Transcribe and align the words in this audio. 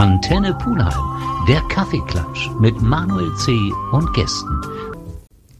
Antenne 0.00 0.54
Pulheim, 0.54 1.44
der 1.46 1.60
Kaffeeklatsch 1.68 2.48
mit 2.58 2.80
Manuel 2.80 3.36
C. 3.36 3.52
und 3.92 4.10
Gästen. 4.14 4.58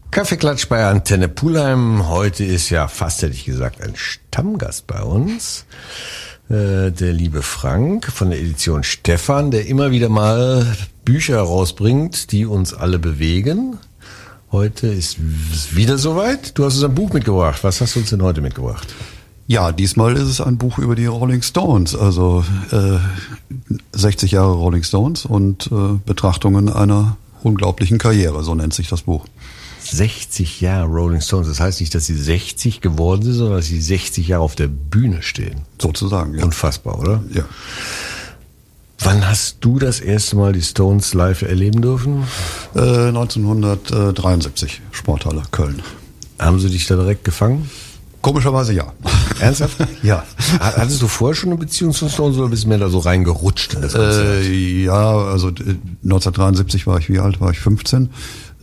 Kaffeeklatsch 0.09 0.67
bei 0.67 0.83
Antenne 0.83 1.29
Pulheim. 1.29 2.09
Heute 2.09 2.43
ist 2.43 2.71
ja 2.71 2.87
fast, 2.87 3.21
hätte 3.21 3.35
ich 3.35 3.45
gesagt, 3.45 3.83
ein 3.83 3.95
Stammgast 3.95 4.87
bei 4.87 5.03
uns. 5.03 5.65
Äh, 6.49 6.89
der 6.89 7.13
liebe 7.13 7.43
Frank 7.43 8.11
von 8.11 8.31
der 8.31 8.39
Edition 8.39 8.81
Stefan, 8.81 9.51
der 9.51 9.67
immer 9.67 9.91
wieder 9.91 10.09
mal 10.09 10.65
Bücher 11.05 11.35
herausbringt, 11.35 12.31
die 12.31 12.47
uns 12.47 12.73
alle 12.73 12.97
bewegen. 12.97 13.77
Heute 14.51 14.87
ist 14.87 15.19
es 15.53 15.75
wieder 15.75 15.99
soweit. 15.99 16.57
Du 16.57 16.65
hast 16.65 16.77
uns 16.77 16.83
ein 16.83 16.95
Buch 16.95 17.13
mitgebracht. 17.13 17.63
Was 17.63 17.79
hast 17.79 17.95
du 17.95 17.99
uns 17.99 18.09
denn 18.09 18.23
heute 18.23 18.41
mitgebracht? 18.41 18.87
Ja, 19.51 19.73
diesmal 19.73 20.15
ist 20.15 20.29
es 20.29 20.39
ein 20.39 20.57
Buch 20.57 20.77
über 20.77 20.95
die 20.95 21.07
Rolling 21.07 21.41
Stones, 21.41 21.93
also 21.93 22.45
äh, 22.71 22.99
60 23.91 24.31
Jahre 24.31 24.53
Rolling 24.53 24.83
Stones 24.83 25.25
und 25.25 25.69
äh, 25.73 25.99
Betrachtungen 26.05 26.69
einer 26.69 27.17
unglaublichen 27.43 27.97
Karriere, 27.97 28.45
so 28.45 28.55
nennt 28.55 28.73
sich 28.73 28.87
das 28.87 29.01
Buch. 29.01 29.25
60 29.83 30.61
Jahre 30.61 30.87
Rolling 30.87 31.19
Stones. 31.19 31.49
Das 31.49 31.59
heißt 31.59 31.81
nicht, 31.81 31.93
dass 31.93 32.05
sie 32.05 32.15
60 32.15 32.79
geworden 32.79 33.23
sind, 33.23 33.33
sondern 33.33 33.57
dass 33.57 33.65
sie 33.65 33.81
60 33.81 34.29
Jahre 34.29 34.41
auf 34.41 34.55
der 34.55 34.69
Bühne 34.69 35.21
stehen. 35.21 35.63
Sozusagen, 35.81 36.35
ja. 36.35 36.45
Unfassbar, 36.45 36.97
oder? 36.97 37.21
Ja. 37.33 37.43
Wann 38.99 39.27
hast 39.27 39.57
du 39.59 39.79
das 39.79 39.99
erste 39.99 40.37
Mal 40.37 40.53
die 40.53 40.61
Stones 40.61 41.13
live 41.13 41.41
erleben 41.41 41.81
dürfen? 41.81 42.23
Äh, 42.73 43.09
1973, 43.09 44.81
Sporthalle 44.91 45.43
Köln. 45.51 45.81
Haben 46.39 46.61
sie 46.61 46.69
dich 46.69 46.87
da 46.87 46.95
direkt 46.95 47.25
gefangen? 47.25 47.69
Komischerweise 48.21 48.73
ja. 48.73 48.93
Ernsthaft? 49.41 49.77
ja. 50.03 50.23
Hattest 50.59 51.01
du 51.01 51.07
vorher 51.07 51.35
schon 51.35 51.49
eine 51.49 51.57
Beziehung 51.57 51.93
zu 51.93 52.07
Stones 52.09 52.37
oder 52.37 52.49
bist 52.49 52.63
du 52.63 52.69
mehr 52.69 52.77
da 52.77 52.89
so 52.89 52.99
reingerutscht 52.99 53.73
in 53.73 53.81
das? 53.81 53.95
Äh, 53.95 54.83
ja, 54.83 55.17
also 55.17 55.47
1973 55.47 56.87
war 56.87 56.99
ich, 56.99 57.09
wie 57.09 57.19
alt 57.19 57.41
war 57.41 57.51
ich? 57.51 57.59
15. 57.59 58.09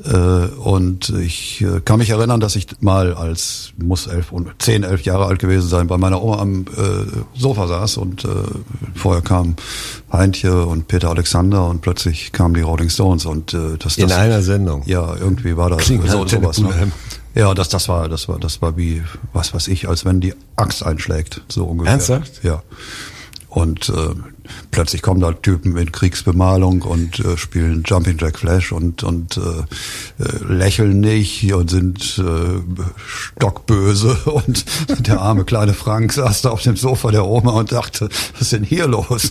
Äh, 0.04 0.10
und 0.14 1.08
ich 1.10 1.60
äh, 1.60 1.80
kann 1.80 1.98
mich 1.98 2.10
erinnern, 2.10 2.38
dass 2.38 2.54
ich 2.54 2.68
mal 2.80 3.14
als, 3.14 3.72
muss 3.78 4.06
elf, 4.06 4.32
zehn, 4.58 4.84
elf 4.84 5.02
Jahre 5.02 5.26
alt 5.26 5.40
gewesen 5.40 5.68
sein, 5.68 5.88
bei 5.88 5.98
meiner 5.98 6.22
Oma 6.22 6.38
am 6.38 6.60
äh, 6.60 7.36
Sofa 7.36 7.66
saß 7.66 7.96
und 7.96 8.24
äh, 8.24 8.28
vorher 8.94 9.22
kam 9.22 9.56
Heintje 10.12 10.64
und 10.64 10.86
Peter 10.86 11.10
Alexander 11.10 11.66
und 11.66 11.80
plötzlich 11.80 12.30
kamen 12.30 12.54
die 12.54 12.60
Rolling 12.60 12.90
Stones 12.90 13.26
und 13.26 13.54
äh, 13.54 13.76
das, 13.78 13.96
das 13.96 13.98
In 13.98 14.12
einer 14.12 14.42
Sendung? 14.42 14.82
Ja, 14.86 15.16
irgendwie 15.16 15.56
war 15.56 15.70
das 15.70 15.78
Klingt 15.78 16.08
so, 16.08 16.24
sowas. 16.26 16.58
Ne? 16.60 16.92
Ja, 17.34 17.54
das, 17.54 17.68
das 17.68 17.88
war, 17.88 18.08
das 18.08 18.28
war, 18.28 18.38
das 18.38 18.62
war 18.62 18.76
wie, 18.76 19.02
was 19.32 19.54
weiß 19.54 19.68
ich, 19.68 19.88
als 19.88 20.04
wenn 20.04 20.20
die 20.20 20.34
Axt 20.56 20.84
einschlägt, 20.84 21.42
so 21.48 21.64
ungefähr. 21.64 21.92
Ernsthaft? 21.92 22.42
Ja. 22.42 22.62
Und 23.48 23.88
äh, 23.88 24.14
plötzlich 24.70 25.00
kommen 25.00 25.20
da 25.20 25.32
Typen 25.32 25.76
in 25.76 25.90
Kriegsbemalung 25.90 26.82
und 26.82 27.18
äh, 27.20 27.38
spielen 27.38 27.82
Jumping 27.86 28.18
Jack 28.18 28.38
Flash 28.38 28.72
und 28.72 29.02
und 29.02 29.38
äh, 29.38 30.22
äh, 30.22 30.44
lächeln 30.52 31.00
nicht 31.00 31.50
und 31.54 31.70
sind 31.70 32.18
äh, 32.18 32.60
stockböse 33.06 34.14
und 34.26 34.64
der 35.06 35.20
arme 35.20 35.44
kleine 35.44 35.72
Frank 35.72 36.12
saß 36.12 36.42
da 36.42 36.50
auf 36.50 36.62
dem 36.62 36.76
Sofa 36.76 37.10
der 37.10 37.26
Oma 37.26 37.52
und 37.52 37.72
dachte, 37.72 38.10
was 38.34 38.42
ist 38.42 38.52
denn 38.52 38.64
hier 38.64 38.86
los? 38.86 39.30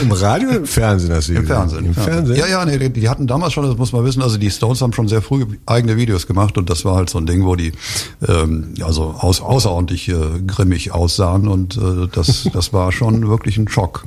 Im 0.00 0.12
Radio, 0.12 0.50
im 0.50 0.66
Fernsehen 0.66 1.12
hast 1.12 1.28
du 1.28 1.34
Im 1.34 1.46
Fernsehen. 1.46 1.84
Im 1.86 1.94
Fernsehen? 1.94 2.36
Ja, 2.36 2.46
ja, 2.46 2.64
nee, 2.64 2.88
die 2.88 3.08
hatten 3.08 3.26
damals 3.26 3.52
schon, 3.52 3.64
das 3.64 3.76
muss 3.76 3.92
man 3.92 4.04
wissen, 4.04 4.22
also 4.22 4.36
die 4.36 4.50
Stones 4.50 4.80
haben 4.80 4.92
schon 4.92 5.08
sehr 5.08 5.22
früh 5.22 5.44
eigene 5.66 5.96
Videos 5.96 6.26
gemacht 6.26 6.58
und 6.58 6.70
das 6.70 6.84
war 6.84 6.96
halt 6.96 7.10
so 7.10 7.18
ein 7.18 7.26
Ding, 7.26 7.44
wo 7.44 7.56
die 7.56 7.72
ähm, 8.26 8.74
also 8.82 9.14
aus, 9.18 9.40
außerordentlich 9.40 10.08
äh, 10.08 10.14
grimmig 10.46 10.92
aussahen 10.92 11.48
und 11.48 11.76
äh, 11.76 12.08
das, 12.12 12.48
das 12.52 12.72
war 12.72 12.92
schon 12.92 13.28
wirklich 13.28 13.58
ein 13.58 13.68
Schock. 13.68 14.04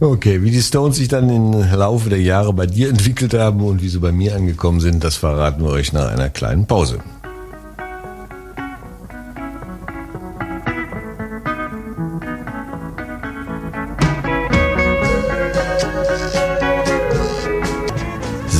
Okay, 0.00 0.42
wie 0.42 0.50
die 0.50 0.62
Stones 0.62 0.96
sich 0.96 1.08
dann 1.08 1.28
im 1.28 1.52
Laufe 1.52 2.08
der 2.08 2.22
Jahre 2.22 2.54
bei 2.54 2.64
dir 2.66 2.88
entwickelt 2.88 3.34
haben 3.34 3.60
und 3.60 3.82
wie 3.82 3.88
sie 3.88 3.98
bei 3.98 4.12
mir 4.12 4.34
angekommen 4.34 4.80
sind, 4.80 5.04
das 5.04 5.16
verraten 5.16 5.62
wir 5.62 5.70
euch 5.70 5.92
nach 5.92 6.08
einer 6.08 6.30
kleinen 6.30 6.66
Pause. 6.66 7.00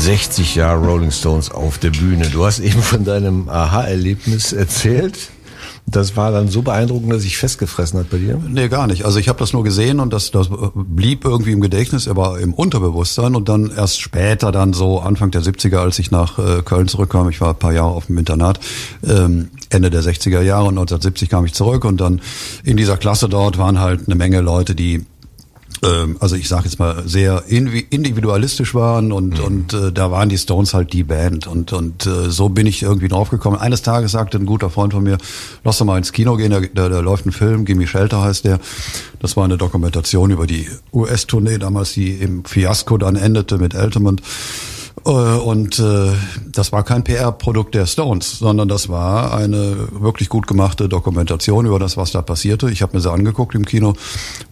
»60 0.01 0.57
Jahre 0.57 0.87
Rolling 0.87 1.11
Stones 1.11 1.51
auf 1.51 1.79
der 1.79 1.91
Bühne. 1.91 2.29
Du 2.31 2.45
hast 2.45 2.61
eben 2.61 2.83
von 2.83 3.05
deinem 3.05 3.49
Aha-Erlebnis 3.49 4.53
erzählt. 4.53 5.31
Das 5.87 6.17
war 6.17 6.31
dann 6.31 6.49
so 6.49 6.63
beeindruckend, 6.63 7.13
dass 7.13 7.23
sich 7.23 7.37
festgefressen 7.37 7.99
hat 7.99 8.11
bei 8.11 8.19
dir? 8.19 8.41
Nee, 8.47 8.69
gar 8.69 8.87
nicht. 8.87 9.05
Also 9.05 9.19
ich 9.19 9.29
habe 9.29 9.39
das 9.39 9.53
nur 9.53 9.65
gesehen 9.65 9.99
und 9.99 10.13
das, 10.13 10.31
das 10.31 10.49
blieb 10.75 11.25
irgendwie 11.25 11.53
im 11.53 11.61
Gedächtnis, 11.61 12.07
aber 12.07 12.39
im 12.39 12.55
Unterbewusstsein 12.55 13.35
und 13.35 13.49
dann 13.49 13.73
erst 13.77 14.01
später, 14.01 14.53
dann 14.53 14.73
so 14.73 15.01
Anfang 15.01 15.31
der 15.33 15.43
70er, 15.43 15.79
als 15.79 15.99
ich 15.99 16.11
nach 16.11 16.39
äh, 16.39 16.63
Köln 16.63 16.87
zurückkam, 16.87 17.29
ich 17.29 17.41
war 17.41 17.51
ein 17.51 17.59
paar 17.59 17.73
Jahre 17.73 17.91
auf 17.91 18.07
dem 18.07 18.19
Internat, 18.19 18.61
ähm, 19.07 19.51
Ende 19.69 19.91
der 19.91 20.03
60er 20.03 20.43
Jahre 20.43 20.65
und 20.65 20.79
1970 20.79 21.29
kam 21.29 21.45
ich 21.45 21.55
zurück 21.55 21.85
und 21.85 22.01
dann 22.01 22.21
in 22.63 22.77
dieser 22.77 22.97
Klasse 22.97 23.29
dort 23.29 23.59
waren 23.59 23.81
halt 23.81 24.03
eine 24.07 24.15
Menge 24.15 24.41
Leute, 24.41 24.75
die 24.75 25.05
also 26.21 26.37
ich 26.37 26.49
sage 26.49 26.65
jetzt 26.65 26.79
mal 26.79 27.03
sehr 27.07 27.45
individualistisch 27.47 28.75
waren 28.75 29.13
und 29.13 29.39
mhm. 29.39 29.45
und 29.45 29.73
äh, 29.73 29.93
da 29.93 30.11
waren 30.11 30.29
die 30.29 30.37
Stones 30.37 30.75
halt 30.75 30.93
die 30.93 31.05
Band 31.05 31.47
und 31.47 31.73
und 31.73 32.07
äh, 32.07 32.31
so 32.31 32.51
bin 32.51 32.67
ich 32.67 32.83
irgendwie 32.83 33.09
draufgekommen. 33.09 33.59
Eines 33.59 33.83
Tages 33.83 34.13
sagte 34.13 34.39
ein 34.39 34.47
guter 34.47 34.69
Freund 34.69 34.93
von 34.93 35.03
mir, 35.03 35.17
lass 35.65 35.79
doch 35.79 35.87
mal 35.87 35.97
ins 35.97 36.13
Kino 36.13 36.37
gehen, 36.37 36.51
da, 36.51 36.61
da, 36.61 36.89
da 36.89 37.01
läuft 37.01 37.27
ein 37.27 37.33
Film, 37.33 37.65
Gimme 37.65 37.87
Shelter 37.87 38.21
heißt 38.21 38.45
der. 38.45 38.61
Das 39.21 39.37
war 39.37 39.45
eine 39.45 39.57
Dokumentation 39.57 40.31
über 40.31 40.47
die 40.47 40.69
US-Tournee 40.93 41.59
damals, 41.59 41.93
die 41.93 42.11
im 42.11 42.45
Fiasko 42.45 42.99
dann 42.99 43.17
endete 43.17 43.59
mit 43.59 43.75
Altamont. 43.75 44.23
Äh, 45.05 45.11
und 45.11 45.79
äh, 45.79 46.13
das 46.51 46.73
war 46.73 46.83
kein 46.85 47.05
PR-Produkt 47.05 47.75
der 47.75 47.87
Stones, 47.87 48.39
sondern 48.39 48.69
das 48.69 48.89
war 48.89 49.35
eine 49.35 49.89
wirklich 49.93 50.29
gut 50.29 50.47
gemachte 50.47 50.89
Dokumentation 50.89 51.67
über 51.67 51.79
das, 51.79 51.97
was 51.97 52.13
da 52.13 52.23
passierte. 52.23 52.71
Ich 52.71 52.83
habe 52.83 52.97
mir 52.97 53.01
sie 53.01 53.11
angeguckt 53.11 53.55
im 53.55 53.65
Kino 53.65 53.95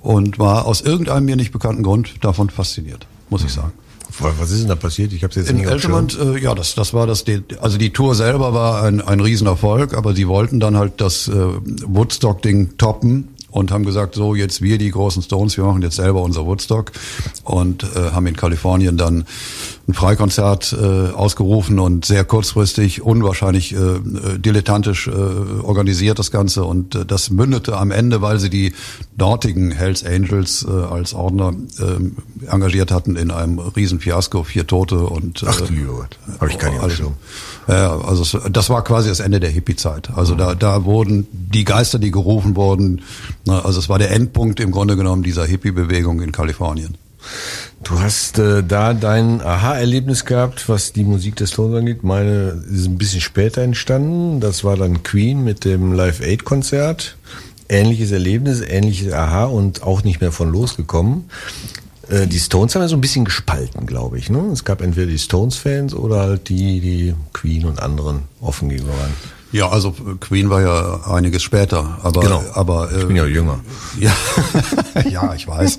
und 0.03 0.39
war 0.39 0.67
aus 0.67 0.81
irgendeinem 0.81 1.27
mir 1.27 1.37
nicht 1.37 1.53
bekannten 1.53 1.83
Grund 1.83 2.25
davon 2.25 2.51
fasziniert, 2.51 3.07
muss 3.31 3.45
ich 3.45 3.53
sagen. 3.53 3.73
Was 4.21 4.51
ist 4.51 4.63
denn 4.63 4.69
da 4.69 4.75
passiert? 4.75 5.13
Ich 5.13 5.23
habe 5.23 5.35
jetzt 5.35 5.51
in 5.51 5.59
nicht 5.59 5.69
Altamont, 5.69 6.19
äh, 6.19 6.39
ja, 6.39 6.55
das 6.55 6.75
das 6.75 6.93
war 6.93 7.07
das 7.07 7.25
also 7.61 7.79
die 7.79 7.91
Tour 7.91 8.15
selber 8.15 8.53
war 8.53 8.83
ein 8.83 9.01
ein 9.01 9.21
Riesenerfolg, 9.21 9.95
aber 9.95 10.15
sie 10.15 10.27
wollten 10.27 10.59
dann 10.61 10.77
halt 10.77 10.95
das 11.01 11.29
äh, 11.29 11.33
Woodstock 11.33 12.43
Ding 12.43 12.77
toppen 12.79 13.29
und 13.51 13.71
haben 13.71 13.85
gesagt, 13.85 14.15
so 14.15 14.35
jetzt 14.35 14.61
wir 14.61 14.79
die 14.79 14.91
großen 14.91 15.23
Stones, 15.23 15.57
wir 15.57 15.65
machen 15.65 15.83
jetzt 15.83 15.97
selber 15.97 16.23
unser 16.23 16.47
Woodstock 16.47 16.93
und 17.45 17.85
äh, 17.85 18.11
haben 18.11 18.27
in 18.27 18.37
Kalifornien 18.37 18.97
dann 18.97 19.25
ein 19.89 19.95
Freikonzert 19.95 20.77
äh, 20.79 21.13
ausgerufen 21.13 21.79
und 21.79 22.05
sehr 22.05 22.23
kurzfristig, 22.23 23.01
unwahrscheinlich 23.01 23.73
äh, 23.73 23.77
äh, 23.77 24.39
dilettantisch 24.39 25.09
äh, 25.09 25.11
organisiert 25.11 26.19
das 26.19 26.31
Ganze 26.31 26.65
und 26.65 26.95
äh, 26.95 27.07
das 27.07 27.31
mündete 27.31 27.75
am 27.75 27.91
Ende, 27.91 28.21
weil 28.21 28.39
sie 28.39 28.51
die 28.51 28.75
dortigen 29.17 29.71
Hells 29.71 30.05
Angels 30.05 30.67
äh, 30.69 30.71
als 30.71 31.15
Ordner 31.15 31.55
äh, 31.79 32.51
engagiert 32.51 32.91
hatten 32.91 33.17
in 33.17 33.31
einem 33.31 33.59
riesen 33.59 33.99
Fiasko, 33.99 34.45
vier 34.45 34.67
Tote 34.67 34.99
und 34.99 35.43
äh, 35.43 35.47
Ach 35.49 35.61
du 35.63 35.87
Gott, 35.87 36.19
habe 36.39 36.51
ich 36.51 36.59
keine 36.59 36.81
Ahnung. 36.81 37.15
Ja, 37.67 37.99
also 37.99 38.39
das 38.51 38.69
war 38.69 38.85
quasi 38.85 39.09
das 39.09 39.21
Ende 39.21 39.41
der 39.41 39.51
Hippie-Zeit. 39.51 40.11
Also 40.15 40.35
mhm. 40.35 40.39
da, 40.39 40.55
da 40.55 40.85
wurden 40.85 41.27
die 41.33 41.65
Geister, 41.65 41.99
die 41.99 42.11
gerufen 42.11 42.57
wurden, 42.57 43.01
na, 43.47 43.65
also 43.65 43.79
es 43.79 43.89
war 43.89 43.99
der 43.99 44.11
Endpunkt 44.11 44.61
im 44.61 44.71
Grunde 44.71 44.97
genommen 44.97 45.23
dieser 45.23 45.47
Hippie-Bewegung 45.47 46.21
in 46.21 46.31
Kalifornien. 46.33 46.99
Du 47.83 48.01
hast 48.01 48.39
äh, 48.39 48.63
da 48.63 48.93
dein 48.93 49.41
Aha-Erlebnis 49.41 50.25
gehabt, 50.25 50.69
was 50.69 50.93
die 50.93 51.05
Musik 51.05 51.37
des 51.37 51.53
Tons 51.53 51.75
angeht. 51.75 52.03
Meine 52.03 52.63
ist 52.71 52.87
ein 52.87 52.99
bisschen 52.99 53.21
später 53.21 53.63
entstanden. 53.63 54.41
Das 54.41 54.65
war 54.65 54.77
dann 54.77 55.03
Queen 55.03 55.45
mit 55.45 55.65
dem 55.65 55.93
Live 55.93 56.21
Aid 56.21 56.45
Konzert. 56.45 57.17
Ähnliches 57.69 58.11
Erlebnis, 58.11 58.61
ähnliches 58.61 59.13
Aha 59.13 59.45
und 59.45 59.83
auch 59.83 60.03
nicht 60.03 60.21
mehr 60.21 60.33
von 60.33 60.51
losgekommen. 60.51 61.31
Äh, 62.09 62.27
die 62.27 62.39
Stones 62.39 62.75
haben 62.75 62.83
ja 62.83 62.89
so 62.89 62.97
ein 62.97 63.01
bisschen 63.01 63.25
gespalten, 63.25 63.87
glaube 63.87 64.19
ich. 64.19 64.31
Ne? 64.31 64.39
Es 64.53 64.65
gab 64.65 64.81
entweder 64.81 65.07
die 65.07 65.19
Stones-Fans 65.19 65.95
oder 65.95 66.21
halt 66.21 66.49
die, 66.49 66.81
die 66.81 67.15
Queen 67.33 67.65
und 67.65 67.81
anderen 67.81 68.23
offen 68.41 68.69
gegenüber 68.69 68.97
waren. 68.97 69.15
Ja, 69.51 69.71
also 69.71 69.91
äh, 69.91 70.17
Queen 70.21 70.51
war 70.51 70.61
ja 70.61 71.01
einiges 71.11 71.43
später, 71.43 71.99
aber 72.03 72.21
genau. 72.21 72.45
aber 72.53 72.93
äh, 72.93 72.99
ich 72.99 73.07
bin 73.07 73.17
ja 73.17 73.25
jünger. 73.25 73.61
Ja, 73.99 74.13
ja, 75.11 75.35
ich 75.35 75.49
weiß. 75.49 75.79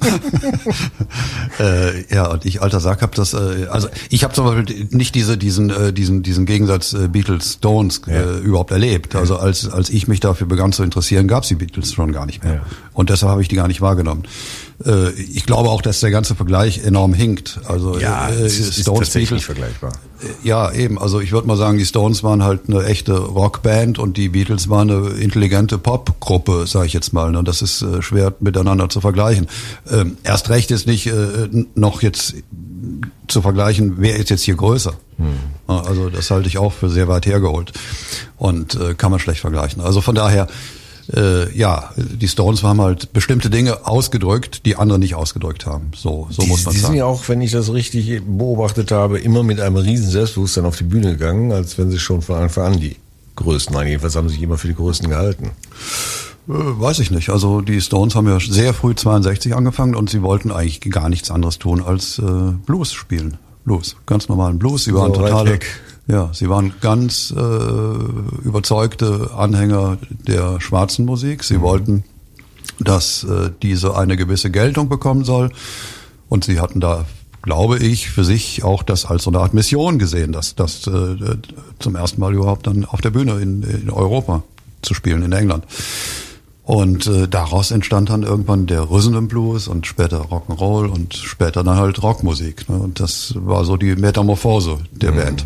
äh, 1.60 2.14
ja, 2.14 2.32
und 2.32 2.46
ich 2.46 2.64
alter 2.64 2.80
Sack 2.80 3.04
habe 3.04 3.16
das. 3.16 3.34
Äh, 3.34 3.68
also 3.70 3.88
ich 4.10 4.24
habe 4.24 4.34
zum 4.34 4.46
Beispiel 4.46 4.88
nicht 4.90 5.14
diese 5.14 5.38
diesen 5.38 5.70
äh, 5.70 5.94
diesen 5.94 6.24
diesen 6.24 6.48
Gegensatz 6.48 6.94
äh, 6.94 7.08
Beatles 7.10 7.54
Stones 7.54 8.02
äh, 8.08 8.14
ja. 8.14 8.38
überhaupt 8.38 8.72
erlebt. 8.72 9.16
Also 9.16 9.38
als 9.38 9.70
als 9.70 9.92
ich 9.92 10.08
mich 10.08 10.20
dafür 10.20 10.48
begann 10.48 10.72
zu 10.72 10.82
interessieren, 10.82 11.28
gab's 11.28 11.50
die 11.50 11.56
Beatles 11.56 11.94
schon 11.94 12.12
gar 12.12 12.26
nicht 12.26 12.44
mehr. 12.44 12.56
Ja. 12.56 12.62
Und 12.94 13.12
deshalb 13.12 13.30
habe 13.30 13.42
ich 13.44 13.48
die 13.48 13.56
gar 13.56 13.68
nicht 13.68 13.82
wahrgenommen. 13.82 14.24
Äh, 14.86 15.12
ich 15.12 15.46
glaube 15.46 15.70
auch, 15.70 15.82
dass 15.82 16.00
der 16.00 16.12
ganze 16.12 16.36
Vergleich 16.36 16.84
enorm 16.84 17.14
hinkt. 17.14 17.60
Also 17.66 18.00
ja, 18.00 18.30
äh, 18.30 18.46
es 18.46 18.60
ist, 18.60 18.82
Stones 18.82 19.10
ist 19.10 19.14
tatsächlich 19.14 19.30
Beatles, 19.30 19.46
vergleichbar. 19.46 19.92
Äh, 20.22 20.48
ja, 20.48 20.72
eben. 20.72 20.98
Also 20.98 21.20
ich 21.20 21.32
würde 21.32 21.48
mal 21.48 21.58
sagen, 21.58 21.78
die 21.78 21.86
Stones 21.86 22.24
waren 22.24 22.44
halt 22.44 22.49
eine 22.52 22.86
echte 22.86 23.18
Rock 23.18 23.50
Rockband 23.60 24.00
und 24.00 24.18
die 24.18 24.30
Beatles 24.30 24.70
waren 24.70 24.90
eine 24.90 25.10
intelligente 25.10 25.78
Popgruppe, 25.78 26.68
sage 26.68 26.86
ich 26.86 26.94
jetzt 26.94 27.14
mal. 27.14 27.36
Und 27.36 27.48
das 27.48 27.62
ist 27.62 27.82
äh, 27.82 28.02
schwer 28.02 28.34
miteinander 28.40 28.90
zu 28.90 29.02
vergleichen. 29.02 29.48
Ähm, 29.90 30.18
erst 30.24 30.50
recht 30.50 30.72
ist 30.72 30.88
nicht 30.88 31.08
äh, 31.08 31.50
noch 31.76 32.02
jetzt 32.02 32.36
zu 33.28 33.42
vergleichen, 33.42 33.96
wer 33.98 34.16
ist 34.18 34.30
jetzt 34.30 34.44
hier 34.44 34.56
größer. 34.56 34.94
Hm. 35.18 35.28
Also 35.68 36.10
das 36.10 36.32
halte 36.32 36.48
ich 36.48 36.58
auch 36.58 36.74
für 36.74 36.90
sehr 36.90 37.08
weit 37.08 37.26
hergeholt 37.26 37.74
und 38.38 38.76
äh, 38.76 38.94
kann 38.94 39.12
man 39.12 39.20
schlecht 39.20 39.42
vergleichen. 39.42 39.82
Also 39.82 40.02
von 40.02 40.16
daher 40.16 40.48
äh, 41.14 41.58
ja, 41.58 41.92
die 41.98 42.28
Stones 42.28 42.64
haben 42.64 42.82
halt 42.82 43.14
bestimmte 43.14 43.50
Dinge 43.50 43.88
ausgedrückt, 43.88 44.66
die 44.66 44.76
andere 44.76 45.00
nicht 45.00 45.16
ausgedrückt 45.16 45.66
haben. 45.66 45.92
So, 45.96 46.28
so 46.30 46.44
die, 46.44 46.48
muss 46.48 46.66
man 46.66 46.74
die 46.74 46.80
sagen. 46.80 46.94
sind 46.94 47.00
ja 47.00 47.06
auch, 47.06 47.28
wenn 47.28 47.42
ich 47.42 47.52
das 47.52 47.74
richtig 47.74 48.22
beobachtet 48.26 48.92
habe, 48.92 49.20
immer 49.20 49.44
mit 49.44 49.60
einem 49.60 49.78
riesen 49.78 50.10
Selbstbewusstsein 50.10 50.66
auf 50.66 50.78
die 50.78 50.84
Bühne 50.84 51.12
gegangen, 51.12 51.52
als 51.52 51.78
wenn 51.78 51.90
sie 51.90 52.00
schon 52.00 52.22
von 52.22 52.36
Anfang 52.38 52.74
an 52.74 52.80
die 52.80 52.96
Größten 53.36 53.76
waren. 53.76 53.88
Jedenfalls 53.88 54.16
haben 54.16 54.28
sie 54.30 54.36
sich 54.36 54.44
immer 54.44 54.58
für 54.58 54.68
die 54.68 54.76
Größten 54.76 55.10
gehalten. 55.10 55.52
Äh, 56.48 56.54
weiß 56.54 57.00
ich 57.00 57.12
nicht. 57.12 57.30
Also 57.30 57.62
die 57.62 57.82
Stones 57.82 58.16
haben 58.16 58.28
ja 58.28 58.40
sehr 58.40 58.74
früh 58.74 58.94
62 58.94 59.56
angefangen 59.56 59.96
und 59.96 60.10
sie 60.10 60.22
wollten 60.22 60.52
eigentlich 60.52 60.82
gar 60.82 61.10
nichts 61.10 61.32
anderes 61.32 61.58
tun 61.60 61.82
als 61.82 62.20
äh, 62.20 62.52
Blues 62.66 62.94
spielen. 62.94 63.38
Blues, 63.66 63.96
ganz 64.06 64.30
normalen 64.30 64.58
Blues. 64.58 64.86
Sie 64.86 64.94
waren 64.94 65.14
So 65.14 65.22
totale. 65.22 65.60
Ja, 66.10 66.32
sie 66.34 66.50
waren 66.50 66.74
ganz 66.82 67.32
äh, 67.32 67.40
überzeugte 67.40 69.30
Anhänger 69.38 70.00
der 70.10 70.60
schwarzen 70.60 71.06
Musik. 71.06 71.40
Mhm. 71.40 71.44
Sie 71.44 71.62
wollten, 71.62 72.04
dass 72.80 73.24
äh, 73.24 73.52
diese 73.62 73.96
eine 73.96 74.18
gewisse 74.18 74.50
Geltung 74.50 74.90
bekommen 74.90 75.24
soll 75.24 75.52
und 76.28 76.44
sie 76.44 76.60
hatten 76.60 76.80
da 76.80 77.06
glaube 77.42 77.78
ich, 77.80 78.10
für 78.10 78.26
sich 78.26 78.64
auch 78.66 78.84
das 78.84 79.06
als 79.06 79.24
so 79.24 79.32
eine 79.32 79.40
Art 79.40 79.54
Mission 79.54 79.98
gesehen, 79.98 80.34
das, 80.34 80.56
das 80.56 80.86
äh, 80.88 81.16
zum 81.80 81.96
ersten 81.96 82.20
Mal 82.20 82.34
überhaupt 82.34 82.68
dann 82.68 82.84
auf 82.84 83.00
der 83.00 83.12
Bühne 83.12 83.40
in, 83.40 83.64
in 83.64 83.90
Europa 83.90 84.44
zu 84.82 84.94
spielen, 84.94 85.24
in 85.24 85.32
England. 85.32 85.64
Und 86.64 87.08
äh, 87.08 87.28
daraus 87.28 87.72
entstand 87.72 88.10
dann 88.10 88.24
irgendwann 88.24 88.68
der 88.68 88.92
Rhythm 88.92 89.16
and 89.16 89.30
Blues 89.30 89.68
und 89.68 89.88
später 89.88 90.26
Rock'n'Roll 90.26 90.88
und 90.88 91.14
später 91.14 91.64
dann 91.64 91.78
halt 91.78 92.04
Rockmusik. 92.04 92.68
Ne? 92.68 92.78
Und 92.78 93.00
das 93.00 93.34
war 93.38 93.64
so 93.64 93.78
die 93.78 93.96
Metamorphose 93.96 94.78
der 94.92 95.14
Band. 95.14 95.46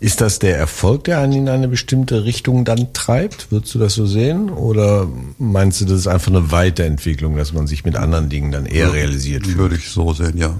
Ist 0.00 0.22
das 0.22 0.38
der 0.38 0.56
Erfolg, 0.56 1.04
der 1.04 1.18
einen 1.18 1.32
in 1.34 1.48
eine 1.50 1.68
bestimmte 1.68 2.24
Richtung 2.24 2.64
dann 2.64 2.92
treibt? 2.94 3.52
Würdest 3.52 3.74
du 3.74 3.78
das 3.78 3.92
so 3.94 4.06
sehen? 4.06 4.48
Oder 4.48 5.06
meinst 5.38 5.80
du, 5.82 5.84
das 5.84 5.98
ist 6.00 6.06
einfach 6.06 6.28
eine 6.30 6.50
Weiterentwicklung, 6.50 7.36
dass 7.36 7.52
man 7.52 7.66
sich 7.66 7.84
mit 7.84 7.96
anderen 7.96 8.30
Dingen 8.30 8.50
dann 8.50 8.64
eher 8.64 8.94
realisiert 8.94 9.44
fühlt? 9.44 9.58
Würde 9.58 9.76
ich 9.76 9.90
so 9.90 10.14
sehen, 10.14 10.38
ja. 10.38 10.56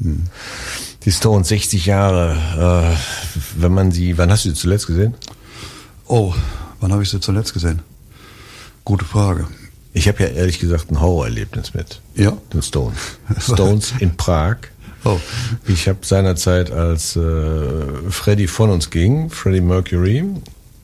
Mhm. 0.00 0.22
Die 1.04 1.12
Stones, 1.12 1.48
60 1.48 1.86
Jahre. 1.86 2.94
Äh, 2.96 2.96
wenn 3.62 3.72
man 3.72 3.92
sie, 3.92 4.18
wann 4.18 4.30
hast 4.30 4.44
du 4.44 4.48
sie 4.50 4.54
zuletzt 4.56 4.88
gesehen? 4.88 5.14
Oh, 6.06 6.34
wann 6.80 6.92
habe 6.92 7.04
ich 7.04 7.10
sie 7.10 7.20
zuletzt 7.20 7.54
gesehen? 7.54 7.82
Gute 8.84 9.04
Frage. 9.04 9.46
Ich 9.92 10.08
habe 10.08 10.22
ja 10.24 10.28
ehrlich 10.30 10.58
gesagt 10.58 10.90
ein 10.90 11.00
Horrorerlebnis 11.00 11.74
mit 11.74 12.00
Ja? 12.16 12.36
den 12.52 12.62
Stones. 12.62 12.96
Stones 13.38 13.92
in 14.00 14.16
Prag. 14.16 14.56
Oh. 15.04 15.18
Ich 15.66 15.88
habe 15.88 15.98
seinerzeit, 16.02 16.70
als 16.70 17.16
äh, 17.16 18.10
Freddie 18.10 18.46
von 18.46 18.70
uns 18.70 18.90
ging, 18.90 19.30
Freddie 19.30 19.60
Mercury, 19.60 20.24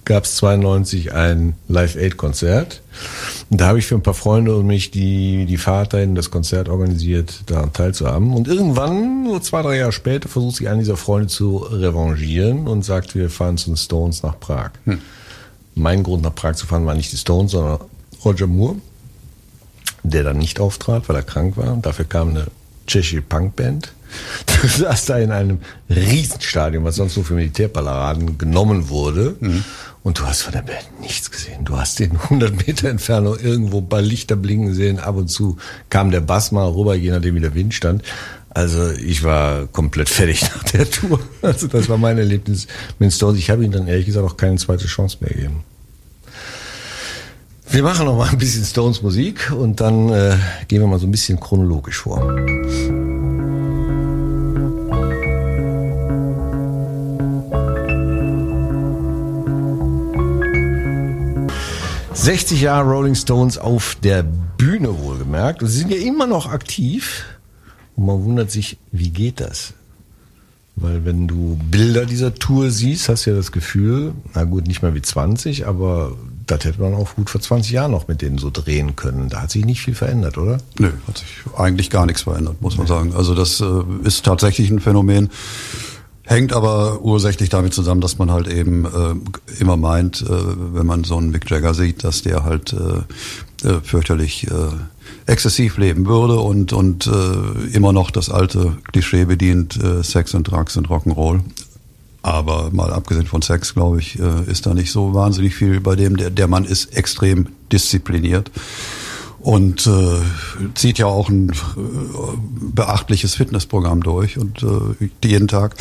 gab 0.07 0.25
es 0.25 0.37
92 0.37 1.13
ein 1.13 1.57
Live-Aid-Konzert. 1.69 2.81
Und 3.51 3.61
da 3.61 3.67
habe 3.67 3.79
ich 3.81 3.87
für 3.87 3.97
ein 3.97 4.03
paar 4.03 4.15
Freunde 4.15 4.57
und 4.57 4.67
mich 4.67 4.91
die, 4.93 5.45
die 5.47 5.57
Fahrt 5.59 5.93
dahin, 5.93 6.15
das 6.15 6.31
Konzert 6.31 6.69
organisiert, 6.69 7.43
daran 7.47 7.73
teilzuhaben. 7.73 8.33
Und 8.33 8.49
irgendwann, 8.49 9.27
so 9.27 9.39
zwei, 9.41 9.63
drei 9.63 9.79
Jahre 9.79 9.93
später, 9.93 10.29
versucht 10.29 10.57
sich 10.57 10.69
einer 10.69 10.79
dieser 10.79 10.97
Freunde 10.97 11.27
zu 11.27 11.57
revanchieren 11.57 12.69
und 12.69 12.85
sagt, 12.85 13.15
wir 13.17 13.29
fahren 13.29 13.59
zu 13.59 13.71
den 13.71 13.77
Stones 13.77 14.23
nach 14.23 14.39
Prag. 14.39 14.71
Mein 15.75 16.03
Grund 16.05 16.23
nach 16.23 16.35
Prag 16.35 16.55
zu 16.55 16.67
fahren 16.67 16.87
war 16.87 16.95
nicht 16.95 17.13
die 17.13 17.19
Stones, 17.19 17.51
sondern 17.51 17.81
Roger 18.25 18.47
Moore, 18.47 18.77
der 20.05 20.23
dann 20.23 20.39
nicht 20.39 20.61
auftrat, 20.61 21.09
weil 21.09 21.17
er 21.17 21.23
krank 21.23 21.57
war. 21.57 21.73
Und 21.73 21.85
dafür 21.85 22.05
kam 22.05 22.31
eine 22.31 22.47
tschechische 22.87 23.23
Punkband. 23.23 23.93
Du 24.63 24.69
saß 24.69 25.07
da 25.07 25.19
in 25.19 25.31
einem 25.31 25.59
Riesenstadion, 25.91 26.85
was 26.85 26.97
sonst 26.97 27.17
nur 27.17 27.25
für 27.25 27.35
Militärparaden 27.35 28.39
genommen 28.39 28.89
wurde. 28.89 29.37
Und 30.03 30.21
du 30.21 30.23
hast 30.23 30.43
von 30.43 30.53
der 30.53 30.63
Band 30.63 31.01
nichts 31.01 31.31
gesehen. 31.31 31.65
Du 31.65 31.77
hast 31.77 32.01
in 32.01 32.13
100 32.13 32.67
Meter 32.67 32.89
Entfernung 32.89 33.37
irgendwo 33.39 33.83
paar 33.83 34.01
Lichter 34.01 34.37
blinken 34.37 34.73
sehen. 34.73 35.01
Ab 35.01 35.17
und 35.17 35.29
zu 35.29 35.59
kam 35.91 36.13
der 36.13 36.21
Bass 36.21 36.53
mal 36.53 36.67
rüber, 36.69 36.95
je 36.95 37.11
nachdem 37.11 37.35
wie 37.35 37.41
der 37.41 37.55
Wind 37.55 37.75
stand. 37.75 38.03
Also 38.51 38.91
ich 38.93 39.23
war 39.23 39.67
komplett 39.67 40.09
fertig 40.09 40.43
nach 40.55 40.63
der 40.65 40.89
Tour. 40.91 41.21
Also 41.43 41.67
das 41.67 41.89
war 41.89 41.99
mein 41.99 42.19
Erlebnis 42.19 42.69
mit 42.99 43.09
den 43.09 43.11
Stones. 43.11 43.39
Ich 43.39 43.51
habe 43.51 43.65
ihnen 43.65 43.73
dann 43.73 43.89
ehrlich 43.89 44.07
gesagt 44.07 44.27
auch 44.27 44.37
keine 44.37 44.57
zweite 44.57 44.87
Chance 44.87 45.19
mehr 45.21 45.31
gegeben. 45.31 45.65
Wir 47.69 47.83
machen 47.83 48.07
noch 48.07 48.17
mal 48.17 48.29
ein 48.29 48.39
bisschen 48.39 48.65
Stones 48.65 49.03
Musik 49.03 49.53
und 49.53 49.81
dann 49.81 50.09
äh, 50.09 50.37
gehen 50.69 50.81
wir 50.81 50.87
mal 50.87 50.99
so 50.99 51.07
ein 51.07 51.11
bisschen 51.11 51.39
chronologisch 51.41 51.99
vor. 51.99 52.23
60 62.27 62.61
Jahre 62.61 62.91
Rolling 62.91 63.15
Stones 63.15 63.57
auf 63.57 63.97
der 64.03 64.25
Bühne 64.25 64.99
wohlgemerkt. 64.99 65.63
Und 65.63 65.69
sie 65.69 65.79
sind 65.79 65.93
ja 65.93 65.99
immer 65.99 66.27
noch 66.27 66.51
aktiv. 66.51 67.25
Und 67.95 68.07
man 68.07 68.25
wundert 68.25 68.51
sich, 68.51 68.79
wie 68.91 69.11
geht 69.11 69.41
das? 69.41 69.75
Weil 70.75 71.05
wenn 71.05 71.29
du 71.29 71.57
Bilder 71.71 72.05
dieser 72.05 72.35
Tour 72.35 72.71
siehst, 72.71 73.09
hast 73.09 73.27
du 73.27 73.31
ja 73.31 73.37
das 73.37 73.53
Gefühl, 73.53 74.13
na 74.35 74.43
gut, 74.43 74.67
nicht 74.67 74.83
mehr 74.83 74.95
wie 74.95 75.03
20, 75.03 75.69
aber 75.69 76.17
das 76.47 76.65
hätte 76.65 76.81
man 76.81 76.95
auch 76.95 77.15
gut 77.17 77.29
vor 77.31 77.41
20 77.41 77.73
Jahren 77.73 77.91
noch 77.91 78.09
mit 78.09 78.23
denen 78.23 78.39
so 78.39 78.51
drehen 78.51 78.97
können. 78.97 79.29
Da 79.29 79.43
hat 79.43 79.51
sich 79.51 79.65
nicht 79.65 79.81
viel 79.81 79.95
verändert, 79.95 80.39
oder? 80.39 80.59
Nö, 80.79 80.93
hat 81.07 81.19
sich 81.19 81.29
eigentlich 81.57 81.91
gar 81.91 82.07
nichts 82.07 82.23
verändert, 82.23 82.61
muss 82.63 82.79
man 82.79 82.87
sagen. 82.87 83.15
Also 83.15 83.35
das 83.35 83.61
äh, 83.61 83.83
ist 84.05 84.25
tatsächlich 84.25 84.71
ein 84.71 84.81
Phänomen. 84.81 85.31
Hängt 86.23 86.53
aber 86.53 87.03
ursächlich 87.03 87.51
damit 87.51 87.73
zusammen, 87.73 88.01
dass 88.01 88.19
man 88.19 88.33
halt 88.33 88.49
eben 88.49 88.85
äh, 88.85 89.61
immer 89.61 89.77
meint, 89.77 90.23
äh, 90.23 90.29
wenn 90.29 90.87
man 90.87 91.05
so 91.05 91.17
einen 91.17 91.31
Mick 91.31 91.49
Jagger 91.49 91.73
sieht, 91.73 92.03
dass 92.03 92.23
der 92.23 92.43
halt 92.43 92.73
äh, 92.73 93.69
äh, 93.69 93.81
fürchterlich 93.81 94.49
äh, 94.51 94.53
exzessiv 95.27 95.79
leben 95.79 96.07
würde 96.07 96.37
und, 96.37 96.73
und 96.73 97.11
immer 97.73 97.93
noch 97.93 98.11
das 98.13 98.31
alte 98.31 98.77
Klischee 98.93 99.25
bedient, 99.25 99.79
Sex 100.03 100.35
und 100.35 100.45
Drugs 100.45 100.77
und 100.77 100.89
Rock'n'Roll. 100.89 101.41
Aber 102.27 102.71
mal 102.73 102.93
abgesehen 102.93 103.29
von 103.29 103.41
Sex, 103.41 103.73
glaube 103.73 104.01
ich, 104.01 104.19
äh, 104.19 104.51
ist 104.51 104.67
da 104.67 104.75
nicht 104.75 104.91
so 104.91 105.15
wahnsinnig 105.15 105.55
viel 105.55 105.79
bei 105.79 105.95
dem. 105.95 106.17
Der, 106.17 106.29
der 106.31 106.49
Mann 106.49 106.65
ist 106.65 106.87
extrem 106.87 107.51
diszipliniert 107.71 108.51
und 109.39 109.87
äh, 109.87 110.19
zieht 110.75 110.99
ja 110.99 111.07
auch 111.07 111.29
ein 111.29 111.51
äh, 111.51 111.55
beachtliches 112.75 113.37
Fitnessprogramm 113.37 114.03
durch 114.03 114.39
und 114.39 114.61
äh, 114.65 115.09
jeden 115.25 115.47
Tag. 115.47 115.77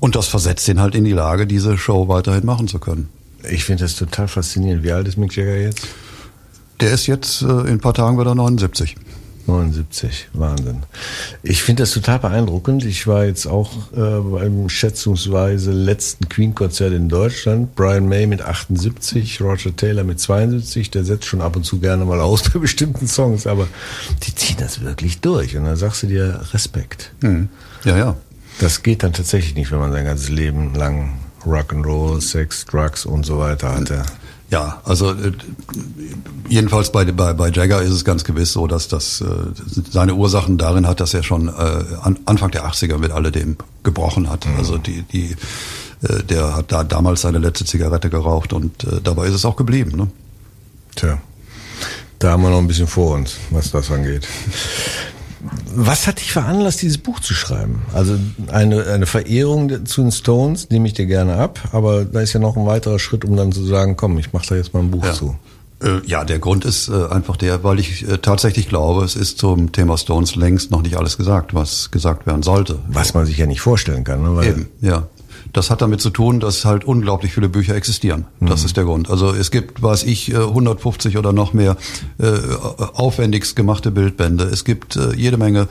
Und 0.00 0.16
das 0.16 0.28
versetzt 0.28 0.66
ihn 0.66 0.80
halt 0.80 0.94
in 0.94 1.04
die 1.04 1.12
Lage, 1.12 1.46
diese 1.46 1.76
Show 1.76 2.08
weiterhin 2.08 2.46
machen 2.46 2.68
zu 2.68 2.78
können. 2.78 3.10
Ich 3.46 3.64
finde 3.66 3.84
das 3.84 3.96
total 3.96 4.28
faszinierend. 4.28 4.82
Wie 4.82 4.92
alt 4.92 5.06
ist 5.06 5.18
Mick 5.18 5.36
Jagger 5.36 5.58
jetzt? 5.58 5.86
Der 6.80 6.92
ist 6.92 7.06
jetzt 7.06 7.42
äh, 7.42 7.44
in 7.44 7.68
ein 7.68 7.80
paar 7.80 7.92
Tagen 7.92 8.18
wieder 8.18 8.34
79. 8.34 8.96
79, 9.46 10.28
Wahnsinn. 10.32 10.82
Ich 11.42 11.62
finde 11.62 11.82
das 11.82 11.92
total 11.92 12.18
beeindruckend. 12.18 12.84
Ich 12.84 13.06
war 13.06 13.24
jetzt 13.24 13.46
auch 13.46 13.70
äh, 13.92 14.20
beim 14.20 14.68
schätzungsweise 14.68 15.72
letzten 15.72 16.28
Queen-Konzert 16.28 16.92
in 16.92 17.08
Deutschland. 17.08 17.74
Brian 17.74 18.08
May 18.08 18.26
mit 18.26 18.42
78, 18.42 19.40
Roger 19.40 19.74
Taylor 19.74 20.04
mit 20.04 20.20
72. 20.20 20.90
Der 20.90 21.04
setzt 21.04 21.26
schon 21.26 21.40
ab 21.40 21.56
und 21.56 21.64
zu 21.64 21.78
gerne 21.78 22.04
mal 22.04 22.20
aus 22.20 22.42
bei 22.52 22.58
bestimmten 22.58 23.06
Songs, 23.06 23.46
aber 23.46 23.68
die 24.22 24.34
ziehen 24.34 24.56
das 24.58 24.80
wirklich 24.80 25.20
durch. 25.20 25.56
Und 25.56 25.64
dann 25.64 25.76
sagst 25.76 26.02
du 26.02 26.06
dir 26.06 26.40
Respekt. 26.52 27.12
Hm. 27.22 27.48
Ja, 27.84 27.96
ja. 27.96 28.16
Das 28.58 28.82
geht 28.82 29.02
dann 29.02 29.12
tatsächlich 29.12 29.54
nicht, 29.54 29.70
wenn 29.70 29.78
man 29.78 29.92
sein 29.92 30.06
ganzes 30.06 30.30
Leben 30.30 30.74
lang 30.74 31.18
Rock'n'Roll, 31.44 32.20
Sex, 32.20 32.64
Drugs 32.64 33.04
und 33.06 33.24
so 33.24 33.38
weiter 33.38 33.74
hatte. 33.74 34.02
Ja, 34.50 34.80
also 34.84 35.10
äh, 35.10 35.32
jedenfalls 36.48 36.92
bei, 36.92 37.04
bei, 37.04 37.32
bei 37.32 37.50
Jagger 37.50 37.82
ist 37.82 37.90
es 37.90 38.04
ganz 38.04 38.22
gewiss 38.22 38.52
so, 38.52 38.66
dass 38.66 38.86
das 38.86 39.20
äh, 39.20 39.24
seine 39.90 40.14
Ursachen 40.14 40.56
darin 40.56 40.86
hat, 40.86 41.00
dass 41.00 41.14
er 41.14 41.24
schon 41.24 41.48
äh, 41.48 41.52
an, 42.00 42.18
Anfang 42.26 42.52
der 42.52 42.64
80er 42.64 42.98
mit 42.98 43.10
alledem 43.10 43.56
gebrochen 43.82 44.30
hat. 44.30 44.46
Mhm. 44.46 44.56
Also 44.56 44.78
die, 44.78 45.02
die, 45.02 45.36
der 46.00 46.54
hat 46.54 46.70
da 46.70 46.84
damals 46.84 47.22
seine 47.22 47.38
letzte 47.38 47.64
Zigarette 47.64 48.10
geraucht 48.10 48.52
und 48.52 48.86
dabei 49.02 49.26
ist 49.26 49.34
es 49.34 49.46
auch 49.46 49.56
geblieben. 49.56 49.96
Ne? 49.96 50.08
Tja, 50.94 51.18
da 52.18 52.32
haben 52.32 52.42
wir 52.42 52.50
noch 52.50 52.58
ein 52.58 52.68
bisschen 52.68 52.86
vor 52.86 53.14
uns, 53.14 53.36
was 53.50 53.70
das 53.70 53.90
angeht. 53.90 54.28
Was 55.74 56.06
hat 56.06 56.20
dich 56.20 56.32
veranlasst, 56.32 56.82
dieses 56.82 56.98
Buch 56.98 57.20
zu 57.20 57.34
schreiben? 57.34 57.82
Also 57.92 58.18
eine, 58.48 58.84
eine 58.86 59.06
Verehrung 59.06 59.84
zu 59.84 60.02
den 60.02 60.12
Stones 60.12 60.70
nehme 60.70 60.86
ich 60.86 60.94
dir 60.94 61.06
gerne 61.06 61.36
ab, 61.36 61.60
aber 61.72 62.04
da 62.04 62.20
ist 62.20 62.32
ja 62.32 62.40
noch 62.40 62.56
ein 62.56 62.66
weiterer 62.66 62.98
Schritt, 62.98 63.24
um 63.24 63.36
dann 63.36 63.52
zu 63.52 63.64
sagen, 63.64 63.96
komm, 63.96 64.18
ich 64.18 64.32
mache 64.32 64.46
da 64.48 64.56
jetzt 64.56 64.72
mal 64.72 64.80
ein 64.80 64.90
Buch 64.90 65.04
ja. 65.04 65.12
zu. 65.12 65.36
Äh, 65.82 66.00
ja, 66.06 66.24
der 66.24 66.38
Grund 66.38 66.64
ist 66.64 66.88
äh, 66.88 67.06
einfach 67.08 67.36
der, 67.36 67.62
weil 67.62 67.78
ich 67.78 68.08
äh, 68.08 68.18
tatsächlich 68.18 68.68
glaube, 68.68 69.04
es 69.04 69.14
ist 69.14 69.38
zum 69.38 69.72
Thema 69.72 69.98
Stones 69.98 70.34
längst 70.34 70.70
noch 70.70 70.80
nicht 70.80 70.96
alles 70.96 71.18
gesagt, 71.18 71.54
was 71.54 71.90
gesagt 71.90 72.26
werden 72.26 72.42
sollte. 72.42 72.78
Was 72.88 73.12
man 73.12 73.26
sich 73.26 73.36
ja 73.36 73.46
nicht 73.46 73.60
vorstellen 73.60 74.02
kann. 74.02 74.22
Ne? 74.22 74.34
Weil 74.34 74.48
Eben, 74.48 74.68
ja. 74.80 75.08
Das 75.56 75.70
hat 75.70 75.80
damit 75.80 76.02
zu 76.02 76.10
tun, 76.10 76.38
dass 76.38 76.66
halt 76.66 76.84
unglaublich 76.84 77.32
viele 77.32 77.48
Bücher 77.48 77.74
existieren. 77.74 78.26
Das 78.40 78.60
mhm. 78.60 78.66
ist 78.66 78.76
der 78.76 78.84
Grund. 78.84 79.08
Also 79.08 79.30
es 79.32 79.50
gibt, 79.50 79.82
was 79.82 80.02
ich, 80.02 80.36
150 80.36 81.14
äh, 81.14 81.18
oder 81.18 81.32
noch 81.32 81.54
mehr 81.54 81.78
äh, 82.18 82.30
aufwendigst 82.92 83.56
gemachte 83.56 83.90
Bildbände. 83.90 84.44
Es 84.44 84.66
gibt 84.66 84.96
äh, 84.96 85.14
jede 85.16 85.38
Menge 85.38 85.68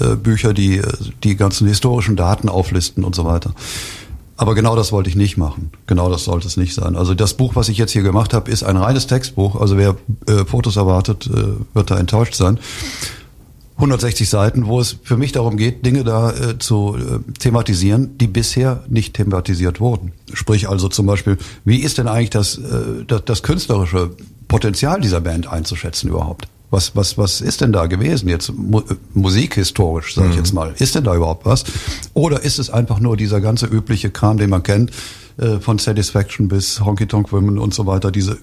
äh, 0.00 0.16
Bücher, 0.16 0.52
die 0.54 0.82
die 1.22 1.36
ganzen 1.36 1.68
historischen 1.68 2.16
Daten 2.16 2.48
auflisten 2.48 3.04
und 3.04 3.14
so 3.14 3.24
weiter. 3.24 3.54
Aber 4.36 4.56
genau 4.56 4.74
das 4.74 4.90
wollte 4.90 5.08
ich 5.08 5.14
nicht 5.14 5.36
machen. 5.36 5.70
Genau 5.86 6.10
das 6.10 6.24
sollte 6.24 6.48
es 6.48 6.56
nicht 6.56 6.74
sein. 6.74 6.96
Also 6.96 7.14
das 7.14 7.34
Buch, 7.34 7.54
was 7.54 7.68
ich 7.68 7.78
jetzt 7.78 7.92
hier 7.92 8.02
gemacht 8.02 8.34
habe, 8.34 8.50
ist 8.50 8.64
ein 8.64 8.76
reines 8.76 9.06
Textbuch. 9.06 9.60
Also 9.60 9.76
wer 9.76 9.94
äh, 10.26 10.46
Fotos 10.46 10.74
erwartet, 10.74 11.30
äh, 11.32 11.74
wird 11.74 11.92
da 11.92 11.96
enttäuscht 11.96 12.34
sein. 12.34 12.58
160 13.78 14.28
Seiten, 14.28 14.66
wo 14.66 14.80
es 14.80 14.96
für 15.04 15.16
mich 15.16 15.30
darum 15.30 15.56
geht, 15.56 15.86
Dinge 15.86 16.02
da 16.02 16.32
äh, 16.32 16.58
zu 16.58 16.96
äh, 16.96 17.32
thematisieren, 17.38 18.18
die 18.18 18.26
bisher 18.26 18.82
nicht 18.88 19.14
thematisiert 19.14 19.78
wurden. 19.78 20.12
Sprich 20.32 20.68
also 20.68 20.88
zum 20.88 21.06
Beispiel, 21.06 21.38
wie 21.64 21.78
ist 21.78 21.96
denn 21.98 22.08
eigentlich 22.08 22.30
das, 22.30 22.58
äh, 22.58 23.04
das, 23.06 23.24
das 23.24 23.42
künstlerische 23.44 24.10
Potenzial 24.48 25.00
dieser 25.00 25.20
Band 25.20 25.46
einzuschätzen 25.46 26.10
überhaupt? 26.10 26.48
Was, 26.70 26.96
was, 26.96 27.16
was 27.16 27.40
ist 27.40 27.60
denn 27.60 27.72
da 27.72 27.86
gewesen 27.86 28.28
jetzt 28.28 28.52
mu 28.52 28.82
musikhistorisch, 29.14 30.14
sage 30.14 30.28
ich 30.28 30.34
mhm. 30.34 30.38
jetzt 30.38 30.52
mal? 30.52 30.74
Ist 30.76 30.96
denn 30.96 31.04
da 31.04 31.14
überhaupt 31.14 31.46
was? 31.46 31.64
Oder 32.14 32.42
ist 32.42 32.58
es 32.58 32.70
einfach 32.70 32.98
nur 32.98 33.16
dieser 33.16 33.40
ganze 33.40 33.66
übliche 33.66 34.10
Kram, 34.10 34.38
den 34.38 34.50
man 34.50 34.64
kennt, 34.64 34.90
äh, 35.38 35.60
von 35.60 35.78
Satisfaction 35.78 36.48
bis 36.48 36.80
Honky 36.80 37.06
Tonk 37.06 37.32
Women 37.32 37.58
und 37.58 37.72
so 37.72 37.86
weiter, 37.86 38.10
diese 38.10 38.38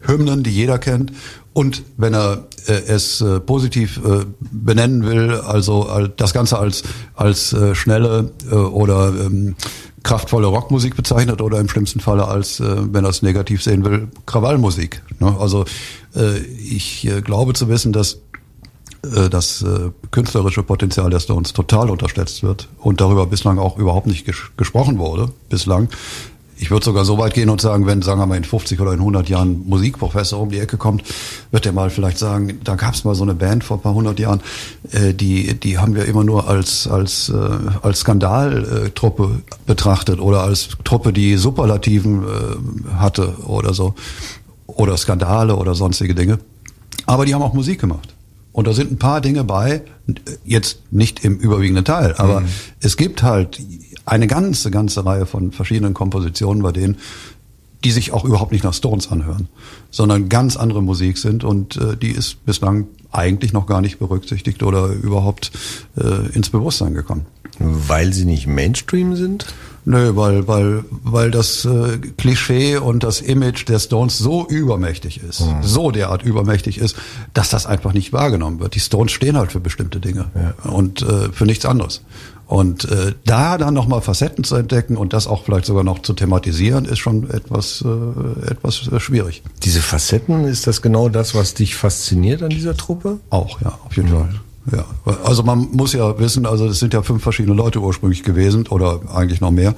Hymnen, 0.00 0.42
die 0.42 0.50
jeder 0.50 0.78
kennt. 0.78 1.12
Und 1.52 1.82
wenn 1.96 2.14
er 2.14 2.46
äh, 2.66 2.72
es 2.86 3.20
äh, 3.20 3.40
positiv 3.40 4.00
äh, 4.04 4.24
benennen 4.52 5.04
will, 5.04 5.32
also 5.32 6.08
das 6.16 6.32
Ganze 6.32 6.58
als, 6.58 6.84
als 7.14 7.52
äh, 7.52 7.74
schnelle 7.74 8.30
äh, 8.50 8.54
oder 8.54 9.08
ähm, 9.08 9.56
kraftvolle 10.04 10.46
Rockmusik 10.46 10.96
bezeichnet 10.96 11.42
oder 11.42 11.58
im 11.58 11.68
schlimmsten 11.68 12.00
Falle 12.00 12.28
als, 12.28 12.60
wenn 12.62 13.04
er 13.04 13.10
es 13.10 13.20
negativ 13.20 13.62
sehen 13.62 13.84
will, 13.84 14.08
Krawallmusik. 14.26 15.02
Ne? 15.18 15.36
Also 15.38 15.64
ich 16.62 17.06
glaube 17.24 17.52
zu 17.52 17.68
wissen, 17.68 17.92
dass 17.92 18.20
das 19.02 19.64
künstlerische 20.12 20.62
Potenzial 20.62 21.10
der 21.10 21.18
Stones 21.18 21.52
total 21.52 21.90
unterschätzt 21.90 22.44
wird 22.44 22.68
und 22.78 23.00
darüber 23.00 23.26
bislang 23.26 23.58
auch 23.58 23.76
überhaupt 23.76 24.06
nicht 24.06 24.24
ges 24.24 24.36
gesprochen 24.56 24.98
wurde, 24.98 25.30
bislang. 25.50 25.88
Ich 26.60 26.70
würde 26.70 26.84
sogar 26.84 27.04
so 27.04 27.18
weit 27.18 27.34
gehen 27.34 27.50
und 27.50 27.60
sagen, 27.60 27.86
wenn, 27.86 28.02
sagen 28.02 28.20
wir 28.20 28.26
mal, 28.26 28.36
in 28.36 28.44
50 28.44 28.80
oder 28.80 28.92
in 28.92 28.98
100 28.98 29.28
Jahren 29.28 29.64
Musikprofessor 29.68 30.40
um 30.40 30.50
die 30.50 30.58
Ecke 30.58 30.76
kommt, 30.76 31.04
wird 31.52 31.64
er 31.66 31.72
mal 31.72 31.88
vielleicht 31.88 32.18
sagen, 32.18 32.60
da 32.64 32.74
gab 32.74 32.94
es 32.94 33.04
mal 33.04 33.14
so 33.14 33.22
eine 33.22 33.34
Band 33.34 33.62
vor 33.62 33.78
ein 33.78 33.80
paar 33.80 33.94
hundert 33.94 34.18
Jahren, 34.18 34.40
äh, 34.90 35.14
die, 35.14 35.54
die 35.54 35.78
haben 35.78 35.94
wir 35.94 36.06
immer 36.06 36.24
nur 36.24 36.48
als, 36.48 36.88
als, 36.88 37.28
äh, 37.28 37.34
als 37.82 38.00
Skandaltruppe 38.00 39.42
betrachtet 39.66 40.20
oder 40.20 40.42
als 40.42 40.70
Truppe, 40.82 41.12
die 41.12 41.36
Superlativen 41.36 42.24
äh, 42.24 42.94
hatte 42.96 43.36
oder 43.46 43.72
so. 43.72 43.94
Oder 44.66 44.96
Skandale 44.96 45.56
oder 45.56 45.74
sonstige 45.74 46.14
Dinge. 46.14 46.40
Aber 47.06 47.24
die 47.24 47.34
haben 47.34 47.42
auch 47.42 47.54
Musik 47.54 47.80
gemacht. 47.80 48.14
Und 48.52 48.66
da 48.66 48.72
sind 48.72 48.90
ein 48.90 48.98
paar 48.98 49.20
Dinge 49.20 49.44
bei, 49.44 49.82
jetzt 50.44 50.80
nicht 50.90 51.24
im 51.24 51.36
überwiegenden 51.36 51.84
Teil, 51.84 52.14
aber 52.16 52.40
mhm. 52.40 52.46
es 52.80 52.96
gibt 52.96 53.22
halt 53.22 53.60
eine 54.08 54.26
ganze, 54.26 54.70
ganze 54.70 55.04
Reihe 55.04 55.26
von 55.26 55.52
verschiedenen 55.52 55.94
Kompositionen, 55.94 56.62
bei 56.62 56.72
denen 56.72 56.96
die 57.84 57.92
sich 57.92 58.12
auch 58.12 58.24
überhaupt 58.24 58.52
nicht 58.52 58.64
nach 58.64 58.74
Stones 58.74 59.10
anhören, 59.10 59.48
sondern 59.90 60.28
ganz 60.28 60.56
andere 60.56 60.82
Musik 60.82 61.16
sind 61.18 61.44
und 61.44 61.76
äh, 61.76 61.96
die 61.96 62.10
ist 62.10 62.44
bislang 62.44 62.88
eigentlich 63.12 63.52
noch 63.52 63.66
gar 63.66 63.80
nicht 63.80 63.98
berücksichtigt 63.98 64.62
oder 64.62 64.88
überhaupt 64.88 65.52
äh, 65.96 66.28
ins 66.34 66.50
Bewusstsein 66.50 66.94
gekommen. 66.94 67.26
Weil 67.60 68.12
sie 68.12 68.24
nicht 68.24 68.46
Mainstream 68.46 69.16
sind? 69.16 69.46
Nö, 69.84 70.16
weil, 70.16 70.46
weil, 70.46 70.84
weil 70.90 71.30
das 71.30 71.64
äh, 71.64 71.98
Klischee 72.18 72.76
und 72.76 73.04
das 73.04 73.20
Image 73.20 73.66
der 73.68 73.78
Stones 73.78 74.18
so 74.18 74.46
übermächtig 74.46 75.22
ist, 75.22 75.40
mhm. 75.40 75.62
so 75.62 75.90
derart 75.90 76.22
übermächtig 76.22 76.78
ist, 76.78 76.96
dass 77.32 77.48
das 77.48 77.64
einfach 77.64 77.94
nicht 77.94 78.12
wahrgenommen 78.12 78.60
wird. 78.60 78.74
Die 78.74 78.80
Stones 78.80 79.12
stehen 79.12 79.36
halt 79.36 79.50
für 79.50 79.60
bestimmte 79.60 79.98
Dinge 79.98 80.30
ja. 80.34 80.70
und 80.70 81.02
äh, 81.02 81.32
für 81.32 81.46
nichts 81.46 81.64
anderes. 81.64 82.02
Und 82.48 82.90
äh, 82.90 83.12
da 83.26 83.58
dann 83.58 83.74
nochmal 83.74 84.00
Facetten 84.00 84.42
zu 84.42 84.56
entdecken 84.56 84.96
und 84.96 85.12
das 85.12 85.26
auch 85.26 85.44
vielleicht 85.44 85.66
sogar 85.66 85.84
noch 85.84 86.00
zu 86.00 86.14
thematisieren, 86.14 86.86
ist 86.86 86.98
schon 86.98 87.28
etwas, 87.28 87.84
äh, 87.84 88.50
etwas 88.50 88.88
äh, 88.90 88.98
schwierig. 88.98 89.42
Diese 89.64 89.82
Facetten, 89.82 90.44
ist 90.44 90.66
das 90.66 90.80
genau 90.80 91.10
das, 91.10 91.34
was 91.34 91.52
dich 91.52 91.76
fasziniert 91.76 92.42
an 92.42 92.48
dieser 92.48 92.74
Truppe? 92.74 93.18
Auch, 93.28 93.60
ja, 93.60 93.78
auf 93.84 93.94
jeden 93.94 94.08
mhm. 94.08 94.14
Fall. 94.14 94.40
Ja, 94.72 94.84
also 95.24 95.42
man 95.42 95.68
muss 95.72 95.92
ja 95.92 96.18
wissen, 96.18 96.46
also 96.46 96.66
es 96.66 96.78
sind 96.78 96.94
ja 96.94 97.02
fünf 97.02 97.22
verschiedene 97.22 97.54
Leute 97.54 97.80
ursprünglich 97.80 98.22
gewesen 98.22 98.66
oder 98.66 99.00
eigentlich 99.14 99.40
noch 99.40 99.50
mehr, 99.50 99.74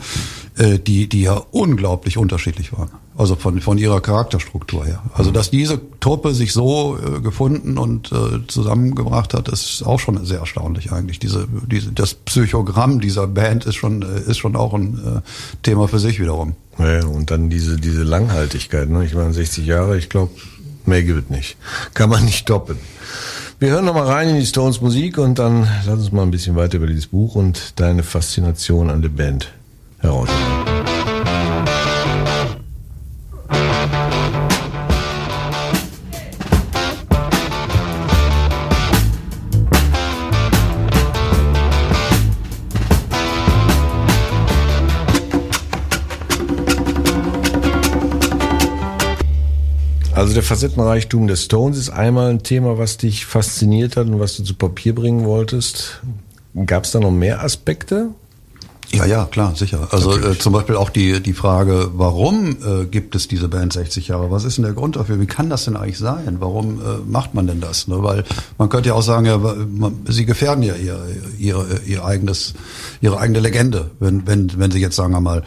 äh, 0.56 0.78
die 0.78 1.08
die 1.08 1.22
ja 1.22 1.42
unglaublich 1.50 2.18
unterschiedlich 2.18 2.72
waren. 2.72 2.90
Also 3.16 3.34
von 3.34 3.60
von 3.60 3.76
ihrer 3.76 4.00
Charakterstruktur 4.00 4.86
her. 4.86 5.02
Also 5.14 5.30
dass 5.30 5.50
diese 5.50 5.80
Truppe 5.98 6.32
sich 6.32 6.52
so 6.52 6.96
äh, 6.96 7.20
gefunden 7.20 7.76
und 7.76 8.12
äh, 8.12 8.46
zusammengebracht 8.46 9.34
hat, 9.34 9.48
ist 9.48 9.82
auch 9.84 9.98
schon 9.98 10.24
sehr 10.24 10.38
erstaunlich 10.38 10.92
eigentlich. 10.92 11.18
Diese 11.18 11.46
diese 11.66 11.92
das 11.92 12.14
Psychogramm 12.14 13.00
dieser 13.00 13.26
Band 13.26 13.66
ist 13.66 13.74
schon 13.74 14.02
äh, 14.02 14.30
ist 14.30 14.38
schon 14.38 14.54
auch 14.56 14.74
ein 14.74 14.98
äh, 14.98 15.20
Thema 15.62 15.88
für 15.88 15.98
sich 15.98 16.20
wiederum. 16.20 16.54
Ja, 16.78 17.04
und 17.04 17.30
dann 17.30 17.50
diese 17.50 17.76
diese 17.76 18.04
Langhaltigkeit. 18.04 18.88
Ne? 18.88 19.04
Ich 19.04 19.14
meine 19.14 19.32
60 19.32 19.66
Jahre, 19.66 19.98
ich 19.98 20.08
glaube, 20.08 20.30
mehr 20.86 21.02
gibt 21.02 21.24
es 21.24 21.30
nicht. 21.30 21.56
Kann 21.94 22.10
man 22.10 22.24
nicht 22.24 22.48
doppeln. 22.48 22.78
Wir 23.58 23.72
hören 23.72 23.84
noch 23.84 23.94
mal 23.94 24.06
rein 24.06 24.30
in 24.30 24.36
die 24.36 24.46
Stones 24.46 24.80
Musik 24.80 25.18
und 25.18 25.38
dann 25.38 25.68
lass 25.84 25.98
uns 25.98 26.12
mal 26.12 26.22
ein 26.22 26.30
bisschen 26.30 26.56
weiter 26.56 26.78
über 26.78 26.86
dieses 26.86 27.08
Buch 27.08 27.34
und 27.34 27.78
deine 27.78 28.02
Faszination 28.02 28.88
an 28.88 29.02
der 29.02 29.10
Band 29.10 29.52
herausfinden. 29.98 30.59
Also 50.30 50.42
der 50.42 50.46
Facettenreichtum 50.46 51.26
der 51.26 51.34
Stones 51.34 51.76
ist 51.76 51.90
einmal 51.90 52.30
ein 52.30 52.44
Thema, 52.44 52.78
was 52.78 52.96
dich 52.96 53.26
fasziniert 53.26 53.96
hat 53.96 54.06
und 54.06 54.20
was 54.20 54.36
du 54.36 54.44
zu 54.44 54.54
Papier 54.54 54.94
bringen 54.94 55.24
wolltest. 55.24 56.02
Gab 56.66 56.84
es 56.84 56.92
da 56.92 57.00
noch 57.00 57.10
mehr 57.10 57.42
Aspekte? 57.42 58.10
Ja, 58.92 59.04
ja, 59.04 59.24
klar, 59.24 59.54
sicher. 59.54 59.86
Also 59.92 60.18
äh, 60.18 60.36
zum 60.36 60.52
Beispiel 60.52 60.74
auch 60.74 60.90
die, 60.90 61.20
die 61.20 61.32
Frage, 61.32 61.90
warum 61.94 62.56
äh, 62.64 62.86
gibt 62.86 63.14
es 63.14 63.28
diese 63.28 63.48
Band 63.48 63.72
60 63.72 64.08
Jahre? 64.08 64.32
Was 64.32 64.42
ist 64.42 64.56
denn 64.56 64.64
der 64.64 64.72
Grund 64.72 64.96
dafür? 64.96 65.20
Wie 65.20 65.26
kann 65.26 65.48
das 65.48 65.64
denn 65.64 65.76
eigentlich 65.76 65.98
sein? 65.98 66.38
Warum 66.40 66.80
äh, 66.80 66.98
macht 67.06 67.32
man 67.34 67.46
denn 67.46 67.60
das? 67.60 67.86
Ne? 67.86 68.02
Weil 68.02 68.24
man 68.58 68.68
könnte 68.68 68.88
ja 68.88 68.96
auch 68.96 69.02
sagen, 69.02 69.26
ja, 69.26 69.38
man, 69.38 70.00
sie 70.08 70.26
gefährden 70.26 70.64
ja 70.64 70.74
ihr, 70.74 70.98
ihr, 71.38 71.64
ihr 71.86 72.04
eigenes, 72.04 72.54
ihre 73.00 73.20
eigene 73.20 73.38
Legende, 73.38 73.92
wenn, 74.00 74.26
wenn, 74.26 74.58
wenn 74.58 74.72
sie 74.72 74.80
jetzt, 74.80 74.96
sagen 74.96 75.12
wir 75.12 75.20
mal, 75.20 75.44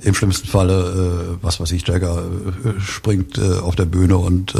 im 0.00 0.14
schlimmsten 0.14 0.48
Falle, 0.48 1.36
äh, 1.42 1.44
was 1.44 1.60
weiß 1.60 1.72
ich, 1.72 1.86
Jagger 1.86 2.22
äh, 2.64 2.80
springt 2.80 3.36
äh, 3.36 3.58
auf 3.58 3.76
der 3.76 3.84
Bühne 3.84 4.16
und 4.16 4.54
äh, 4.54 4.58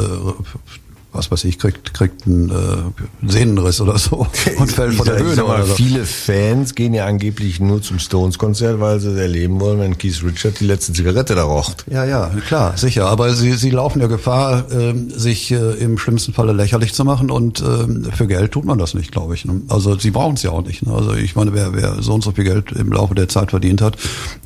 was 1.13 1.31
weiß 1.31 1.45
ich, 1.45 1.57
kriegt, 1.57 1.93
kriegt 1.93 2.27
einen 2.27 2.49
äh, 2.49 3.27
Sehnenriss 3.27 3.81
oder 3.81 3.97
so 3.97 4.27
und 4.57 4.71
fällt 4.71 4.93
von 4.93 5.05
der 5.05 5.15
Bühne. 5.15 5.43
Mal, 5.43 5.65
so. 5.65 5.73
Viele 5.73 6.05
Fans 6.05 6.75
gehen 6.75 6.93
ja 6.93 7.05
angeblich 7.05 7.59
nur 7.59 7.81
zum 7.81 7.99
Stones-Konzert, 7.99 8.79
weil 8.79 8.99
sie 8.99 9.19
erleben 9.19 9.59
wollen, 9.59 9.79
wenn 9.79 9.97
Keith 9.97 10.21
Richard 10.23 10.59
die 10.59 10.65
letzte 10.65 10.93
Zigarette 10.93 11.33
da 11.33 11.43
raucht. 11.43 11.85
Ja, 11.89 12.05
ja, 12.05 12.31
klar, 12.47 12.77
sicher. 12.77 13.07
Aber 13.07 13.33
sie, 13.33 13.53
sie 13.53 13.69
laufen 13.69 14.01
ja 14.01 14.07
Gefahr, 14.07 14.71
äh, 14.71 14.93
sich 15.07 15.51
äh, 15.51 15.73
im 15.75 15.97
schlimmsten 15.97 16.33
Falle 16.33 16.53
lächerlich 16.53 16.93
zu 16.93 17.03
machen 17.05 17.31
und 17.31 17.61
äh, 17.61 18.11
für 18.11 18.27
Geld 18.27 18.51
tut 18.51 18.65
man 18.65 18.77
das 18.77 18.93
nicht, 18.93 19.11
glaube 19.11 19.33
ich. 19.33 19.45
Ne? 19.45 19.61
Also 19.69 19.97
sie 19.97 20.11
brauchen 20.11 20.35
es 20.35 20.43
ja 20.43 20.51
auch 20.51 20.65
nicht. 20.65 20.85
Ne? 20.85 20.93
Also 20.93 21.13
ich 21.13 21.35
meine, 21.35 21.53
wer, 21.53 21.73
wer 21.73 22.01
so 22.01 22.13
und 22.13 22.23
so 22.23 22.31
viel 22.31 22.43
Geld 22.43 22.71
im 22.73 22.91
Laufe 22.91 23.15
der 23.15 23.29
Zeit 23.29 23.51
verdient 23.51 23.81
hat, 23.81 23.95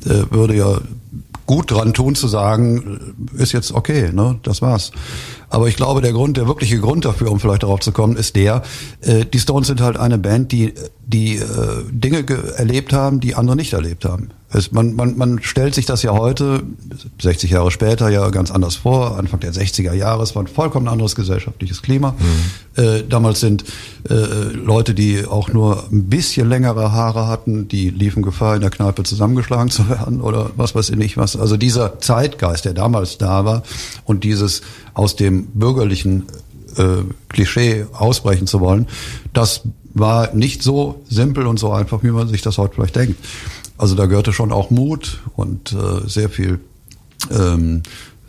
äh, 0.06 0.24
würde 0.30 0.54
ja 0.54 0.78
gut 1.46 1.70
dran 1.70 1.92
tun 1.92 2.14
zu 2.14 2.28
sagen, 2.28 3.14
ist 3.36 3.52
jetzt 3.52 3.72
okay, 3.72 4.10
ne, 4.12 4.38
das 4.42 4.62
war's. 4.62 4.92
Aber 5.50 5.68
ich 5.68 5.76
glaube, 5.76 6.00
der 6.00 6.12
Grund, 6.12 6.36
der 6.36 6.46
wirkliche 6.46 6.78
Grund 6.80 7.04
dafür, 7.04 7.30
um 7.30 7.40
vielleicht 7.40 7.62
darauf 7.62 7.80
zu 7.80 7.92
kommen, 7.92 8.16
ist 8.16 8.36
der, 8.36 8.62
äh, 9.00 9.24
die 9.24 9.38
Stones 9.38 9.66
sind 9.66 9.80
halt 9.80 9.96
eine 9.96 10.18
Band, 10.18 10.52
die, 10.52 10.74
die 11.04 11.36
äh, 11.36 11.42
Dinge 11.90 12.24
erlebt 12.56 12.92
haben, 12.92 13.20
die 13.20 13.34
andere 13.34 13.56
nicht 13.56 13.72
erlebt 13.72 14.04
haben. 14.04 14.30
Es, 14.52 14.70
man, 14.72 14.94
man, 14.94 15.16
man 15.16 15.42
stellt 15.42 15.74
sich 15.74 15.86
das 15.86 16.02
ja 16.02 16.12
heute, 16.12 16.62
60 17.20 17.50
Jahre 17.50 17.70
später, 17.70 18.10
ja 18.10 18.28
ganz 18.30 18.50
anders 18.50 18.76
vor. 18.76 19.18
Anfang 19.18 19.40
der 19.40 19.52
60er 19.52 19.94
Jahre, 19.94 20.22
es 20.22 20.34
war 20.34 20.42
ein 20.42 20.46
vollkommen 20.46 20.88
anderes 20.88 21.14
gesellschaftliches 21.14 21.80
Klima. 21.80 22.14
Mhm. 22.18 22.82
Äh, 22.82 23.02
damals 23.08 23.40
sind 23.40 23.64
äh, 24.08 24.14
Leute, 24.14 24.94
die 24.94 25.24
auch 25.24 25.48
nur 25.48 25.84
ein 25.90 26.04
bisschen 26.08 26.48
längere 26.48 26.92
Haare 26.92 27.26
hatten, 27.28 27.68
die 27.68 27.90
liefen 27.90 28.22
Gefahr, 28.22 28.54
in 28.56 28.60
der 28.60 28.70
Kneipe 28.70 29.04
zusammengeschlagen 29.04 29.70
zu 29.70 29.88
werden 29.88 30.20
oder 30.20 30.50
was 30.56 30.74
weiß 30.74 30.90
ich 30.90 30.96
nicht 30.96 31.16
was. 31.16 31.36
Also 31.36 31.56
dieser 31.56 31.98
Zeitgeist, 32.00 32.64
der 32.64 32.74
damals 32.74 33.18
da 33.18 33.44
war 33.44 33.62
und 34.04 34.24
dieses 34.24 34.60
aus 34.92 35.16
dem 35.16 35.46
bürgerlichen 35.46 36.24
äh, 36.76 37.02
Klischee 37.28 37.86
ausbrechen 37.92 38.46
zu 38.46 38.60
wollen, 38.60 38.86
das 39.32 39.62
war 39.94 40.34
nicht 40.34 40.62
so 40.62 41.02
simpel 41.08 41.46
und 41.46 41.58
so 41.58 41.72
einfach, 41.72 42.02
wie 42.02 42.10
man 42.10 42.28
sich 42.28 42.42
das 42.42 42.58
heute 42.58 42.74
vielleicht 42.74 42.96
denkt. 42.96 43.16
Also 43.78 43.94
da 43.94 44.06
gehörte 44.06 44.32
schon 44.32 44.52
auch 44.52 44.70
Mut 44.70 45.20
und 45.34 45.72
äh, 45.72 46.08
sehr 46.08 46.28
viel 46.28 46.60
ähm, 47.30 47.82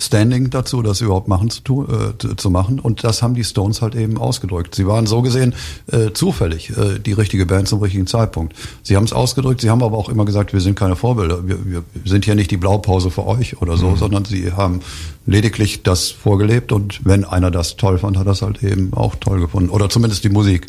Standing 0.03 0.49
dazu, 0.49 0.81
das 0.81 1.01
überhaupt 1.01 1.27
machen 1.27 1.49
zu, 1.49 1.61
tun, 1.61 1.87
äh, 1.89 2.35
zu 2.35 2.49
machen. 2.49 2.79
Und 2.79 3.03
das 3.03 3.21
haben 3.21 3.35
die 3.35 3.43
Stones 3.43 3.81
halt 3.81 3.95
eben 3.95 4.17
ausgedrückt. 4.17 4.75
Sie 4.75 4.85
waren 4.85 5.05
so 5.05 5.21
gesehen 5.21 5.53
äh, 5.91 6.11
zufällig 6.11 6.71
äh, 6.71 6.99
die 6.99 7.13
richtige 7.13 7.45
Band 7.45 7.67
zum 7.67 7.81
richtigen 7.81 8.05
Zeitpunkt. 8.05 8.53
Sie 8.81 8.95
haben 8.97 9.05
es 9.05 9.13
ausgedrückt, 9.13 9.61
sie 9.61 9.69
haben 9.69 9.81
aber 9.81 9.97
auch 9.97 10.09
immer 10.09 10.25
gesagt, 10.25 10.51
wir 10.51 10.59
sind 10.59 10.77
keine 10.77 10.95
Vorbilder. 10.95 11.47
Wir, 11.47 11.57
wir 11.65 11.83
sind 12.05 12.25
hier 12.25 12.35
nicht 12.35 12.51
die 12.51 12.57
Blaupause 12.57 13.11
für 13.11 13.25
euch 13.25 13.61
oder 13.61 13.77
so, 13.77 13.91
mhm. 13.91 13.97
sondern 13.97 14.25
sie 14.25 14.51
haben 14.51 14.81
lediglich 15.25 15.83
das 15.83 16.09
vorgelebt 16.11 16.71
und 16.71 17.05
wenn 17.05 17.23
einer 17.23 17.49
das 17.49 17.77
toll 17.77 17.97
fand, 17.97 18.17
hat 18.17 18.27
das 18.27 18.41
halt 18.41 18.61
eben 18.61 18.93
auch 18.93 19.15
toll 19.15 19.39
gefunden. 19.39 19.69
Oder 19.69 19.89
zumindest 19.89 20.23
die 20.25 20.29
Musik. 20.29 20.67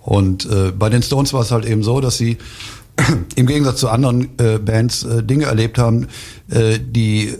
Und 0.00 0.46
äh, 0.46 0.70
bei 0.70 0.90
den 0.90 1.02
Stones 1.02 1.32
war 1.32 1.40
es 1.40 1.50
halt 1.50 1.64
eben 1.64 1.82
so, 1.82 2.00
dass 2.00 2.18
sie 2.18 2.36
im 3.36 3.46
Gegensatz 3.46 3.80
zu 3.80 3.88
anderen 3.88 4.28
äh, 4.38 4.58
Bands 4.58 5.04
äh, 5.04 5.22
Dinge 5.22 5.46
erlebt 5.46 5.78
haben, 5.78 6.06
äh, 6.48 6.78
die 6.78 7.28
äh, 7.28 7.34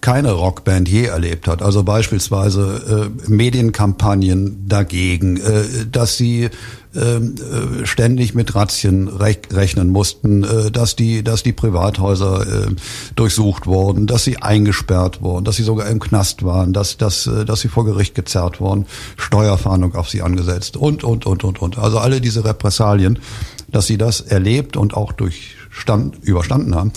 keine 0.00 0.32
Rockband 0.32 0.88
je 0.88 1.04
erlebt 1.06 1.48
hat. 1.48 1.62
Also 1.62 1.82
beispielsweise 1.82 3.10
äh, 3.26 3.30
Medienkampagnen 3.30 4.68
dagegen, 4.68 5.38
äh, 5.38 5.86
dass 5.90 6.16
sie 6.16 6.50
ähm, 6.94 7.34
äh, 7.34 7.86
ständig 7.86 8.34
mit 8.34 8.54
Razzien 8.54 9.08
rechnen 9.08 9.90
mussten, 9.90 10.46
dass 10.72 10.96
die, 10.96 11.22
dass 11.22 11.42
die 11.42 11.52
Privathäuser 11.52 12.46
durchsucht 13.14 13.66
wurden, 13.66 14.06
dass 14.06 14.24
sie 14.24 14.38
eingesperrt 14.38 15.20
wurden, 15.20 15.44
dass 15.44 15.56
sie 15.56 15.62
sogar 15.62 15.88
im 15.88 16.00
Knast 16.00 16.42
waren, 16.42 16.72
dass, 16.72 16.96
dass, 16.96 17.28
dass 17.46 17.60
sie 17.60 17.68
vor 17.68 17.84
Gericht 17.84 18.14
gezerrt 18.14 18.60
wurden, 18.60 18.86
Steuerfahndung 19.16 19.94
auf 19.94 20.08
sie 20.08 20.22
angesetzt 20.22 20.76
und, 20.76 21.04
und, 21.04 21.26
und, 21.26 21.44
und, 21.44 21.60
und. 21.60 21.78
Also 21.78 21.98
alle 21.98 22.20
diese 22.20 22.44
Repressalien 22.44 23.18
dass 23.68 23.86
sie 23.86 23.98
das 23.98 24.20
erlebt 24.20 24.76
und 24.76 24.94
auch 24.94 25.12
durchstand, 25.12 26.16
überstanden 26.22 26.74
haben, 26.74 26.92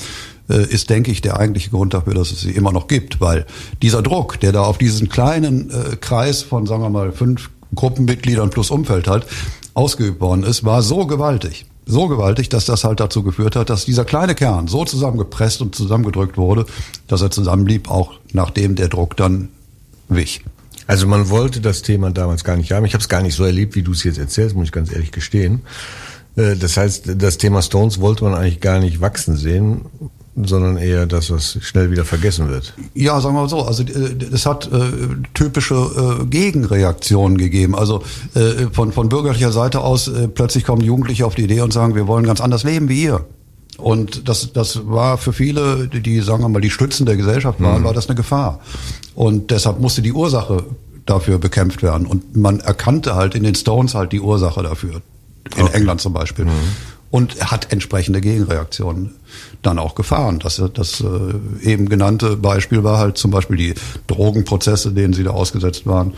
äh, 0.49 0.63
ist, 0.63 0.89
denke 0.89 1.11
ich, 1.11 1.21
der 1.21 1.39
eigentliche 1.39 1.69
Grund 1.69 1.93
dafür, 1.93 2.13
dass 2.13 2.31
es 2.31 2.41
sie 2.41 2.51
immer 2.51 2.71
noch 2.71 2.87
gibt. 2.87 3.21
Weil 3.21 3.45
dieser 3.81 4.01
Druck, 4.01 4.39
der 4.39 4.51
da 4.51 4.61
auf 4.61 4.77
diesen 4.77 5.09
kleinen 5.09 5.69
äh, 5.69 5.95
Kreis 5.95 6.41
von, 6.41 6.65
sagen 6.65 6.81
wir 6.81 6.89
mal, 6.89 7.11
fünf 7.11 7.49
Gruppenmitgliedern 7.75 8.49
plus 8.49 8.71
Umfeld 8.71 9.07
halt 9.07 9.25
ausgeübt 9.73 10.19
worden 10.19 10.43
ist, 10.43 10.65
war 10.65 10.81
so 10.81 11.05
gewaltig. 11.05 11.65
So 11.85 12.07
gewaltig, 12.07 12.49
dass 12.49 12.65
das 12.65 12.83
halt 12.83 12.99
dazu 12.99 13.23
geführt 13.23 13.55
hat, 13.55 13.69
dass 13.69 13.85
dieser 13.85 14.05
kleine 14.05 14.35
Kern 14.35 14.67
so 14.67 14.85
zusammengepresst 14.85 15.61
und 15.61 15.73
zusammengedrückt 15.73 16.37
wurde, 16.37 16.65
dass 17.07 17.21
er 17.21 17.31
zusammenblieb, 17.31 17.89
auch 17.89 18.13
nachdem 18.31 18.75
der 18.75 18.89
Druck 18.89 19.17
dann 19.17 19.49
wich. 20.07 20.41
Also 20.85 21.07
man 21.07 21.29
wollte 21.29 21.61
das 21.61 21.81
Thema 21.81 22.11
damals 22.11 22.43
gar 22.43 22.57
nicht 22.57 22.71
haben. 22.71 22.85
Ich 22.85 22.93
habe 22.93 23.01
es 23.01 23.09
gar 23.09 23.21
nicht 23.21 23.35
so 23.35 23.43
erlebt, 23.43 23.75
wie 23.75 23.83
du 23.83 23.91
es 23.91 24.03
jetzt 24.03 24.17
erzählst, 24.17 24.55
muss 24.55 24.65
ich 24.65 24.71
ganz 24.71 24.91
ehrlich 24.91 25.11
gestehen. 25.11 25.61
Äh, 26.39 26.55
das 26.55 26.77
heißt, 26.77 27.11
das 27.17 27.37
Thema 27.37 27.61
Stones 27.61 27.99
wollte 27.99 28.23
man 28.23 28.33
eigentlich 28.33 28.61
gar 28.61 28.79
nicht 28.79 29.01
wachsen 29.01 29.35
sehen, 29.35 29.81
sondern 30.35 30.77
eher 30.77 31.05
das, 31.05 31.31
was 31.31 31.57
schnell 31.61 31.91
wieder 31.91 32.05
vergessen 32.05 32.49
wird. 32.49 32.73
Ja, 32.93 33.19
sagen 33.19 33.35
wir 33.35 33.41
mal 33.41 33.49
so. 33.49 33.63
Also 33.63 33.83
es 33.83 34.45
hat 34.45 34.71
äh, 34.71 34.91
typische 35.33 35.75
äh, 35.75 36.25
Gegenreaktionen 36.25 37.37
gegeben. 37.37 37.75
Also 37.75 38.03
äh, 38.35 38.67
von, 38.71 38.93
von 38.93 39.09
bürgerlicher 39.09 39.51
Seite 39.51 39.81
aus 39.81 40.07
äh, 40.07 40.27
plötzlich 40.27 40.63
kommen 40.63 40.81
Jugendliche 40.81 41.25
auf 41.25 41.35
die 41.35 41.43
Idee 41.43 41.61
und 41.61 41.73
sagen, 41.73 41.95
wir 41.95 42.07
wollen 42.07 42.25
ganz 42.25 42.39
anders 42.39 42.63
leben 42.63 42.87
wie 42.87 43.03
ihr. 43.03 43.25
Und 43.77 44.27
das, 44.27 44.51
das 44.53 44.87
war 44.87 45.17
für 45.17 45.31
viele, 45.33 45.87
die, 45.87 46.19
sagen 46.21 46.43
wir 46.43 46.49
mal, 46.49 46.61
die 46.61 46.69
Stützen 46.69 47.05
der 47.05 47.15
Gesellschaft 47.15 47.61
waren, 47.61 47.81
mhm. 47.81 47.85
war 47.85 47.93
das 47.93 48.07
eine 48.07 48.15
Gefahr. 48.15 48.59
Und 49.15 49.51
deshalb 49.51 49.79
musste 49.79 50.01
die 50.01 50.11
Ursache 50.11 50.65
dafür 51.05 51.39
bekämpft 51.39 51.81
werden. 51.81 52.05
Und 52.05 52.35
man 52.35 52.59
erkannte 52.59 53.15
halt 53.15 53.35
in 53.35 53.43
den 53.43 53.55
Stones 53.55 53.95
halt 53.95 54.11
die 54.11 54.19
Ursache 54.19 54.63
dafür 54.63 55.01
in 55.55 55.63
okay. 55.63 55.77
England 55.77 56.01
zum 56.01 56.13
Beispiel. 56.13 56.45
Mhm. 56.45 56.51
Und 57.11 57.51
hat 57.51 57.71
entsprechende 57.71 58.21
Gegenreaktionen 58.21 59.15
dann 59.63 59.79
auch 59.79 59.95
gefahren. 59.95 60.37
Das, 60.39 60.61
das 60.73 61.01
äh, 61.01 61.67
eben 61.67 61.89
genannte 61.89 62.37
Beispiel 62.37 62.83
war 62.83 62.99
halt 62.99 63.17
zum 63.17 63.31
Beispiel 63.31 63.57
die 63.57 63.73
Drogenprozesse, 64.05 64.91
denen 64.91 65.13
sie 65.13 65.23
da 65.23 65.31
ausgesetzt 65.31 65.87
waren. 65.87 66.13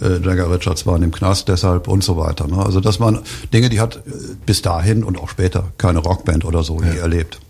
Äh, 0.00 0.24
Jagger 0.24 0.50
Richards 0.50 0.86
waren 0.86 1.02
im 1.02 1.10
Knast 1.10 1.48
deshalb 1.48 1.88
und 1.88 2.02
so 2.04 2.16
weiter. 2.16 2.46
Ne? 2.46 2.64
Also 2.64 2.80
das 2.80 3.00
waren 3.00 3.20
Dinge, 3.52 3.68
die 3.68 3.80
hat 3.80 3.96
äh, 3.96 4.00
bis 4.46 4.62
dahin 4.62 5.04
und 5.04 5.18
auch 5.18 5.28
später 5.28 5.72
keine 5.78 5.98
Rockband 5.98 6.44
oder 6.44 6.62
so 6.62 6.80
ja. 6.80 6.92
nie 6.92 6.98
erlebt. 6.98 7.40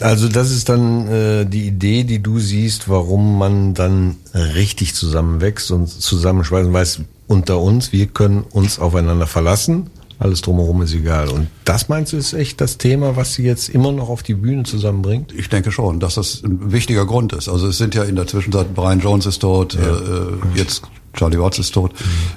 Also 0.00 0.28
das 0.28 0.50
ist 0.50 0.68
dann 0.68 1.08
äh, 1.08 1.44
die 1.44 1.66
Idee, 1.66 2.04
die 2.04 2.22
du 2.22 2.38
siehst, 2.38 2.88
warum 2.88 3.38
man 3.38 3.74
dann 3.74 4.16
richtig 4.34 4.94
zusammenwächst 4.94 5.70
und 5.72 5.88
zusammenschweißen 5.88 6.72
weiß, 6.72 7.00
unter 7.26 7.60
uns, 7.60 7.92
wir 7.92 8.06
können 8.06 8.44
uns 8.50 8.78
aufeinander 8.78 9.26
verlassen 9.26 9.90
alles 10.22 10.40
drumherum 10.40 10.82
ist 10.82 10.94
egal. 10.94 11.28
Und 11.28 11.48
das 11.64 11.88
meinst 11.88 12.12
du 12.12 12.16
ist 12.16 12.32
echt 12.32 12.60
das 12.60 12.78
Thema, 12.78 13.16
was 13.16 13.34
sie 13.34 13.42
jetzt 13.42 13.68
immer 13.68 13.92
noch 13.92 14.08
auf 14.08 14.22
die 14.22 14.34
Bühne 14.34 14.62
zusammenbringt? 14.62 15.32
Ich 15.32 15.48
denke 15.48 15.72
schon, 15.72 16.00
dass 16.00 16.14
das 16.14 16.42
ein 16.44 16.72
wichtiger 16.72 17.06
Grund 17.06 17.32
ist. 17.32 17.48
Also 17.48 17.66
es 17.66 17.78
sind 17.78 17.94
ja 17.94 18.04
in 18.04 18.16
der 18.16 18.26
Zwischenzeit 18.26 18.74
Brian 18.74 19.00
Jones 19.00 19.26
ist 19.26 19.40
tot, 19.40 19.74
ja. 19.74 19.80
äh, 19.80 20.58
jetzt 20.58 20.82
Charlie 21.14 21.38
Watts 21.38 21.58
ist 21.58 21.72
tot. 21.72 21.92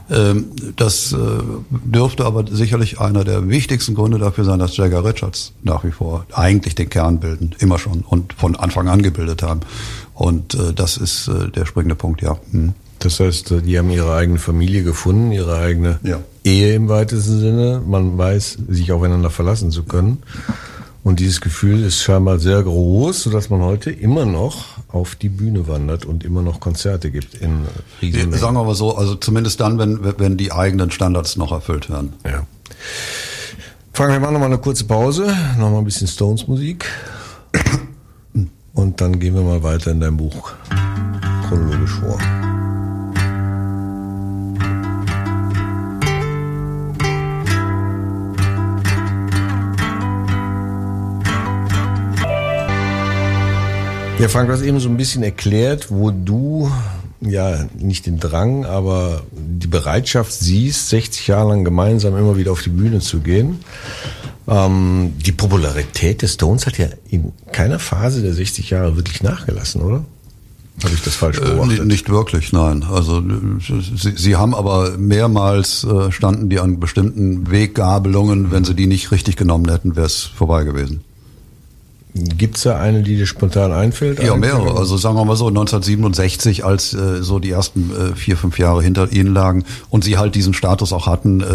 Mhm. 0.09 0.73
Das 0.75 1.13
äh, 1.13 1.17
dürfte 1.69 2.25
aber 2.25 2.43
sicherlich 2.49 2.99
einer 2.99 3.23
der 3.23 3.47
wichtigsten 3.47 3.95
Gründe 3.95 4.17
dafür 4.17 4.43
sein, 4.43 4.59
dass 4.59 4.75
Jagger 4.75 5.05
Richards 5.05 5.53
nach 5.63 5.83
wie 5.83 5.91
vor 5.91 6.25
eigentlich 6.33 6.75
den 6.75 6.89
Kern 6.89 7.19
bilden, 7.19 7.55
immer 7.59 7.79
schon 7.79 8.01
und 8.01 8.33
von 8.33 8.55
Anfang 8.55 8.89
an 8.89 9.01
gebildet 9.01 9.43
haben. 9.43 9.61
Und 10.13 10.55
äh, 10.55 10.73
das 10.73 10.97
ist 10.97 11.27
äh, 11.27 11.49
der 11.49 11.65
springende 11.65 11.95
Punkt, 11.95 12.21
ja. 12.21 12.37
Hm. 12.51 12.73
Das 13.05 13.19
heißt, 13.19 13.53
die 13.63 13.77
haben 13.77 13.91
ihre 13.91 14.15
eigene 14.15 14.39
Familie 14.39 14.81
gefunden, 14.81 15.31
ihre 15.31 15.59
eigene 15.59 15.99
ja. 16.01 16.21
Ehe 16.43 16.73
im 16.73 16.89
weitesten 16.89 17.39
Sinne. 17.39 17.79
Man 17.85 18.17
weiß, 18.17 18.57
sich 18.67 18.91
aufeinander 18.91 19.29
verlassen 19.29 19.69
zu 19.69 19.83
können. 19.83 20.23
Und 21.03 21.19
dieses 21.19 21.39
Gefühl 21.39 21.83
ist 21.83 22.01
scheinbar 22.01 22.39
sehr 22.39 22.63
groß, 22.63 23.21
sodass 23.21 23.51
man 23.51 23.61
heute 23.61 23.91
immer 23.91 24.25
noch 24.25 24.79
auf 24.87 25.13
die 25.13 25.29
Bühne 25.29 25.67
wandert 25.67 26.05
und 26.05 26.23
immer 26.23 26.41
noch 26.41 26.59
Konzerte 26.59 27.11
gibt 27.11 27.35
in 27.35 27.67
Riesenmengen. 28.01 28.39
Sagen 28.39 28.55
wir 28.55 28.63
mal 28.63 28.73
so, 28.73 28.97
also 28.97 29.13
zumindest 29.13 29.59
dann, 29.59 29.77
wenn, 29.77 29.99
wenn 30.17 30.35
die 30.35 30.51
eigenen 30.51 30.89
Standards 30.89 31.35
noch 31.35 31.51
erfüllt 31.51 31.91
werden. 31.91 32.13
Ja. 32.25 32.47
Frank, 33.93 34.13
wir 34.13 34.19
machen 34.19 34.33
nochmal 34.33 34.49
eine 34.49 34.57
kurze 34.57 34.85
Pause, 34.85 35.27
nochmal 35.59 35.77
ein 35.77 35.85
bisschen 35.85 36.07
Stones-Musik. 36.07 36.87
Und 38.73 38.99
dann 38.99 39.19
gehen 39.19 39.35
wir 39.35 39.43
mal 39.43 39.61
weiter 39.61 39.91
in 39.91 39.99
dein 39.99 40.17
Buch 40.17 40.53
chronologisch 41.47 41.91
vor. 41.91 42.17
Ja, 54.17 54.29
Frank, 54.29 54.47
du 54.47 54.53
hast 54.53 54.61
eben 54.61 54.79
so 54.79 54.87
ein 54.87 54.95
bisschen 54.95 55.23
erklärt, 55.23 55.91
wo 55.91 56.09
du 56.09 56.71
ja 57.19 57.65
nicht 57.77 58.05
den 58.05 58.17
Drang, 58.17 58.65
aber 58.65 59.23
die 59.33 59.67
Bereitschaft 59.67 60.31
siehst, 60.31 60.89
60 60.89 61.27
Jahre 61.27 61.49
lang 61.49 61.65
gemeinsam 61.65 62.15
immer 62.17 62.37
wieder 62.37 62.53
auf 62.53 62.61
die 62.61 62.69
Bühne 62.69 63.01
zu 63.01 63.19
gehen. 63.19 63.59
Ähm, 64.47 65.13
die 65.17 65.33
Popularität 65.33 66.21
des 66.21 66.35
Stones 66.35 66.65
hat 66.65 66.77
ja 66.77 66.87
in 67.09 67.33
keiner 67.51 67.77
Phase 67.77 68.21
der 68.21 68.33
60 68.33 68.69
Jahre 68.69 68.95
wirklich 68.95 69.21
nachgelassen, 69.21 69.81
oder? 69.81 70.05
Habe 70.83 70.93
ich 70.93 71.01
das 71.01 71.15
falsch 71.15 71.39
äh, 71.39 71.41
beobachtet? 71.41 71.79
Äh, 71.79 71.85
nicht 71.85 72.09
wirklich, 72.09 72.53
nein. 72.53 72.83
Also 72.83 73.21
sie, 73.59 74.13
sie 74.15 74.35
haben 74.37 74.55
aber 74.55 74.97
mehrmals 74.97 75.83
äh, 75.83 76.11
standen 76.11 76.49
die 76.49 76.59
an 76.59 76.79
bestimmten 76.79 77.51
Weggabelungen. 77.51 78.51
Wenn 78.51 78.63
sie 78.63 78.75
die 78.75 78.87
nicht 78.87 79.11
richtig 79.11 79.35
genommen 79.35 79.69
hätten, 79.69 79.95
wäre 79.95 80.05
es 80.05 80.23
vorbei 80.23 80.63
gewesen. 80.63 81.01
Gibt's 82.17 82.63
da 82.63 82.79
eine, 82.79 83.03
die 83.03 83.17
dir 83.17 83.25
spontan 83.25 83.73
einfällt? 83.73 84.23
Ja, 84.23 84.37
mehrere. 84.37 84.77
Also 84.77 84.95
sagen 84.95 85.17
wir 85.17 85.25
mal 85.25 85.35
so, 85.35 85.49
1967, 85.49 86.63
als 86.63 86.93
äh, 86.93 87.21
so 87.21 87.39
die 87.39 87.51
ersten 87.51 87.91
äh, 87.91 88.15
vier, 88.15 88.37
fünf 88.37 88.57
Jahre 88.57 88.81
hinter 88.81 89.11
ihnen 89.11 89.33
lagen 89.33 89.65
und 89.89 90.05
sie 90.05 90.17
halt 90.17 90.33
diesen 90.33 90.53
Status 90.53 90.93
auch 90.93 91.07
hatten, 91.07 91.41
äh, 91.41 91.45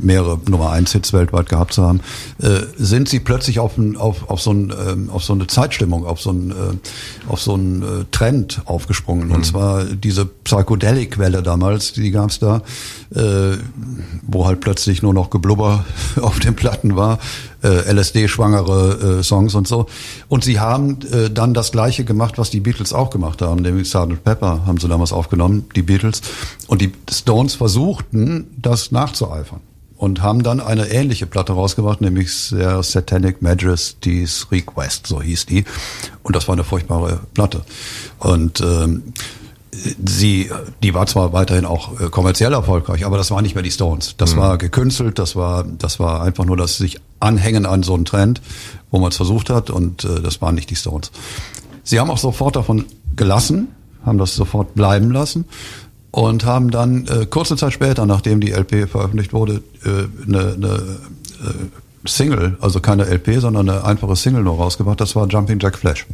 mehrere 0.00 0.38
Nummer 0.48 0.70
eins 0.70 0.92
Hits 0.92 1.12
weltweit 1.12 1.48
gehabt 1.48 1.72
zu 1.72 1.82
haben, 1.82 1.98
äh, 2.40 2.60
sind 2.76 3.08
sie 3.08 3.18
plötzlich 3.18 3.58
auf, 3.58 3.76
ein, 3.76 3.96
auf, 3.96 4.30
auf, 4.30 4.40
so 4.40 4.52
ein, 4.52 4.70
äh, 4.70 5.10
auf 5.10 5.24
so 5.24 5.32
eine 5.32 5.48
Zeitstimmung, 5.48 6.06
auf 6.06 6.20
so 6.20 6.30
ein, 6.30 6.52
äh, 6.52 7.28
auf 7.28 7.40
so 7.40 7.54
einen 7.54 7.82
äh, 7.82 8.04
Trend 8.12 8.62
aufgesprungen. 8.66 9.30
Mhm. 9.30 9.34
Und 9.34 9.46
zwar 9.46 9.84
diese 9.84 10.26
Psychedelic-Welle 10.26 11.42
damals, 11.42 11.92
die 11.92 12.12
gab's 12.12 12.38
da, 12.38 12.62
äh, 13.16 13.56
wo 14.28 14.46
halt 14.46 14.60
plötzlich 14.60 15.02
nur 15.02 15.12
noch 15.12 15.30
Geblubber 15.30 15.84
auf 16.20 16.38
den 16.38 16.54
Platten 16.54 16.94
war 16.94 17.18
äh, 17.62 17.92
LSD-schwangere 17.92 19.18
äh, 19.18 19.22
Songs 19.22 19.54
und 19.54 19.68
so. 19.68 19.86
Und 20.28 20.44
sie 20.44 20.60
haben 20.60 20.98
äh, 21.12 21.30
dann 21.30 21.54
das 21.54 21.72
Gleiche 21.72 22.04
gemacht, 22.04 22.38
was 22.38 22.50
die 22.50 22.60
Beatles 22.60 22.92
auch 22.92 23.10
gemacht 23.10 23.42
haben, 23.42 23.62
nämlich 23.62 23.88
Sgt. 23.88 24.24
Pepper 24.24 24.66
haben 24.66 24.78
sie 24.78 24.88
damals 24.88 25.12
aufgenommen, 25.12 25.66
die 25.74 25.82
Beatles. 25.82 26.22
Und 26.66 26.80
die 26.80 26.92
Stones 27.10 27.54
versuchten, 27.54 28.46
das 28.60 28.92
nachzueifern 28.92 29.60
und 30.02 30.20
haben 30.20 30.42
dann 30.42 30.58
eine 30.58 30.88
ähnliche 30.88 31.26
Platte 31.26 31.52
rausgebracht, 31.52 32.00
nämlich 32.00 32.48
der 32.50 32.82
Satanic 32.82 33.40
Majesty's 33.40 34.48
Request, 34.50 35.06
so 35.06 35.22
hieß 35.22 35.46
die. 35.46 35.64
Und 36.24 36.34
das 36.34 36.48
war 36.48 36.54
eine 36.54 36.64
furchtbare 36.64 37.20
Platte. 37.34 37.62
Und 38.18 38.60
ähm, 38.60 39.12
sie, 39.74 40.50
die 40.82 40.94
war 40.94 41.06
zwar 41.06 41.32
weiterhin 41.32 41.64
auch 41.64 41.98
äh, 42.00 42.08
kommerziell 42.10 42.52
erfolgreich, 42.52 43.06
aber 43.06 43.16
das 43.16 43.30
war 43.30 43.40
nicht 43.40 43.54
mehr 43.54 43.64
die 43.64 43.70
Stones. 43.70 44.14
Das 44.18 44.34
mhm. 44.34 44.40
war 44.40 44.58
gekünstelt, 44.58 45.18
das 45.18 45.34
war, 45.34 45.64
das 45.64 45.98
war 45.98 46.22
einfach 46.22 46.44
nur 46.44 46.56
das 46.56 46.76
sich 46.76 47.00
anhängen 47.20 47.64
an 47.66 47.82
so 47.82 47.94
einen 47.94 48.04
Trend, 48.04 48.42
wo 48.90 48.98
man 48.98 49.10
es 49.10 49.16
versucht 49.16 49.48
hat 49.50 49.70
und 49.70 50.04
äh, 50.04 50.20
das 50.20 50.42
waren 50.42 50.54
nicht 50.54 50.70
die 50.70 50.76
Stones. 50.76 51.10
Sie 51.84 51.98
haben 51.98 52.10
auch 52.10 52.18
sofort 52.18 52.56
davon 52.56 52.84
gelassen, 53.16 53.68
haben 54.04 54.18
das 54.18 54.34
sofort 54.34 54.74
bleiben 54.74 55.10
lassen 55.10 55.46
und 56.10 56.44
haben 56.44 56.70
dann 56.70 57.06
äh, 57.06 57.26
kurze 57.26 57.56
Zeit 57.56 57.72
später, 57.72 58.04
nachdem 58.04 58.40
die 58.40 58.50
LP 58.50 58.88
veröffentlicht 58.88 59.32
wurde, 59.32 59.62
äh, 59.84 60.06
eine, 60.26 60.52
eine 60.52 60.68
äh, 61.42 62.08
Single, 62.08 62.58
also 62.60 62.80
keine 62.80 63.04
LP, 63.04 63.40
sondern 63.40 63.68
eine 63.68 63.84
einfache 63.84 64.16
Single 64.16 64.42
nur 64.42 64.56
rausgebracht. 64.56 65.00
Das 65.00 65.16
war 65.16 65.26
Jumping 65.28 65.58
Jack 65.60 65.78
Flash. 65.78 66.06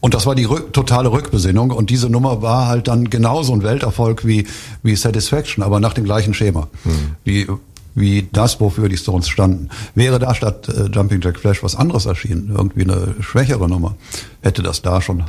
Und 0.00 0.14
das 0.14 0.24
war 0.26 0.34
die 0.34 0.44
rück, 0.44 0.72
totale 0.72 1.12
Rückbesinnung. 1.12 1.70
Und 1.70 1.90
diese 1.90 2.08
Nummer 2.08 2.42
war 2.42 2.68
halt 2.68 2.88
dann 2.88 3.10
genauso 3.10 3.52
ein 3.52 3.62
Welterfolg 3.62 4.26
wie, 4.26 4.46
wie 4.82 4.96
Satisfaction, 4.96 5.62
aber 5.62 5.78
nach 5.78 5.92
dem 5.92 6.04
gleichen 6.04 6.32
Schema. 6.32 6.68
Hm. 6.84 6.92
Wie, 7.24 7.46
wie 7.94 8.28
das, 8.32 8.60
wofür 8.60 8.88
die 8.88 8.96
Stones 8.96 9.28
standen. 9.28 9.68
Wäre 9.94 10.18
da 10.18 10.34
statt 10.34 10.68
äh, 10.68 10.86
Jumping 10.86 11.20
Jack 11.20 11.38
Flash 11.38 11.62
was 11.62 11.76
anderes 11.76 12.06
erschienen, 12.06 12.54
irgendwie 12.56 12.82
eine 12.82 13.14
schwächere 13.20 13.68
Nummer, 13.68 13.96
hätte 14.42 14.62
das 14.62 14.82
da 14.82 15.00
schon 15.02 15.24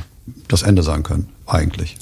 das 0.48 0.62
Ende 0.62 0.82
sein 0.82 1.02
können, 1.02 1.28
eigentlich. 1.46 1.96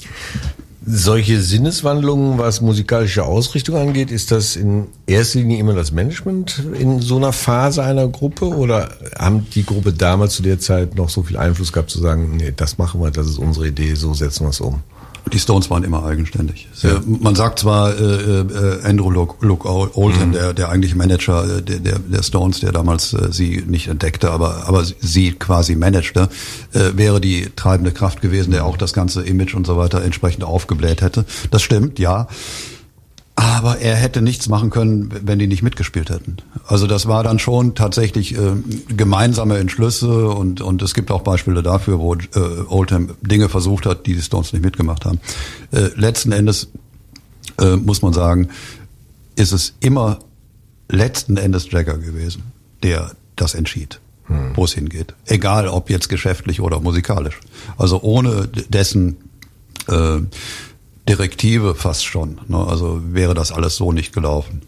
Solche 0.83 1.39
Sinneswandlungen, 1.39 2.39
was 2.39 2.59
musikalische 2.59 3.23
Ausrichtung 3.23 3.75
angeht, 3.75 4.09
ist 4.09 4.31
das 4.31 4.55
in 4.55 4.87
erster 5.05 5.37
Linie 5.37 5.59
immer 5.59 5.75
das 5.75 5.91
Management 5.91 6.63
in 6.73 7.01
so 7.01 7.17
einer 7.17 7.33
Phase 7.33 7.83
einer 7.83 8.07
Gruppe 8.07 8.47
oder 8.47 8.89
haben 9.15 9.45
die 9.53 9.63
Gruppe 9.63 9.93
damals 9.93 10.33
zu 10.33 10.41
der 10.41 10.59
Zeit 10.59 10.95
noch 10.95 11.09
so 11.09 11.21
viel 11.21 11.37
Einfluss 11.37 11.71
gehabt 11.71 11.91
zu 11.91 11.99
sagen, 11.99 12.35
nee, 12.37 12.51
das 12.55 12.79
machen 12.79 12.99
wir, 12.99 13.11
das 13.11 13.27
ist 13.27 13.37
unsere 13.37 13.67
Idee, 13.67 13.93
so 13.93 14.15
setzen 14.15 14.45
wir 14.45 14.49
es 14.49 14.59
um? 14.59 14.81
Die 15.31 15.39
Stones 15.39 15.69
waren 15.69 15.83
immer 15.83 16.03
eigenständig. 16.03 16.67
Ja. 16.81 17.01
Man 17.05 17.35
sagt 17.35 17.59
zwar 17.59 17.97
äh, 17.97 18.41
äh, 18.41 18.83
Andrew 18.83 19.27
Oldham, 19.93 20.29
mhm. 20.29 20.33
der, 20.33 20.53
der 20.53 20.69
eigentliche 20.69 20.97
Manager 20.97 21.57
äh, 21.57 21.61
der, 21.61 21.79
der, 21.79 21.99
der 21.99 22.23
Stones, 22.23 22.59
der 22.59 22.71
damals 22.71 23.13
äh, 23.13 23.31
sie 23.31 23.63
nicht 23.65 23.87
entdeckte, 23.87 24.31
aber, 24.31 24.67
aber 24.67 24.83
sie 24.83 25.33
quasi 25.33 25.75
managte, 25.75 26.29
äh, 26.73 26.91
wäre 26.95 27.21
die 27.21 27.49
treibende 27.55 27.91
Kraft 27.91 28.21
gewesen, 28.21 28.51
der 28.51 28.65
auch 28.65 28.77
das 28.77 28.93
ganze 28.93 29.21
Image 29.21 29.53
und 29.53 29.67
so 29.67 29.77
weiter 29.77 30.01
entsprechend 30.01 30.43
aufgebläht 30.43 31.01
hätte. 31.01 31.25
Das 31.51 31.61
stimmt, 31.61 31.99
ja. 31.99 32.27
Aber 33.41 33.79
er 33.79 33.95
hätte 33.95 34.21
nichts 34.21 34.49
machen 34.49 34.69
können, 34.69 35.11
wenn 35.23 35.39
die 35.39 35.47
nicht 35.47 35.63
mitgespielt 35.63 36.11
hätten. 36.11 36.37
Also 36.67 36.85
das 36.85 37.07
war 37.07 37.23
dann 37.23 37.39
schon 37.39 37.73
tatsächlich 37.73 38.37
äh, 38.37 38.51
gemeinsame 38.95 39.57
Entschlüsse 39.57 40.29
und, 40.29 40.61
und 40.61 40.83
es 40.83 40.93
gibt 40.93 41.09
auch 41.09 41.23
Beispiele 41.23 41.63
dafür, 41.63 41.97
wo 41.97 42.13
äh, 42.13 42.19
Oldham 42.67 43.15
Dinge 43.21 43.49
versucht 43.49 43.87
hat, 43.87 44.05
die 44.05 44.13
die 44.13 44.21
Stones 44.21 44.53
nicht 44.53 44.63
mitgemacht 44.63 45.05
haben. 45.05 45.19
Äh, 45.71 45.89
letzten 45.95 46.31
Endes 46.33 46.67
äh, 47.59 47.77
muss 47.77 48.03
man 48.03 48.13
sagen, 48.13 48.49
ist 49.35 49.53
es 49.53 49.73
immer 49.79 50.19
letzten 50.87 51.35
Endes 51.35 51.71
Jagger 51.71 51.97
gewesen, 51.97 52.43
der 52.83 53.15
das 53.35 53.55
entschied, 53.55 54.01
hm. 54.25 54.51
wo 54.53 54.65
es 54.65 54.73
hingeht. 54.73 55.15
Egal 55.25 55.67
ob 55.67 55.89
jetzt 55.89 56.09
geschäftlich 56.09 56.61
oder 56.61 56.79
musikalisch. 56.79 57.39
Also 57.75 58.03
ohne 58.03 58.47
dessen 58.69 59.17
äh, 59.87 60.19
Direktive 61.07 61.75
fast 61.75 62.05
schon. 62.05 62.39
Ne? 62.47 62.57
Also 62.57 63.01
wäre 63.03 63.33
das 63.33 63.51
alles 63.51 63.75
so 63.75 63.91
nicht 63.91 64.13
gelaufen. 64.13 64.61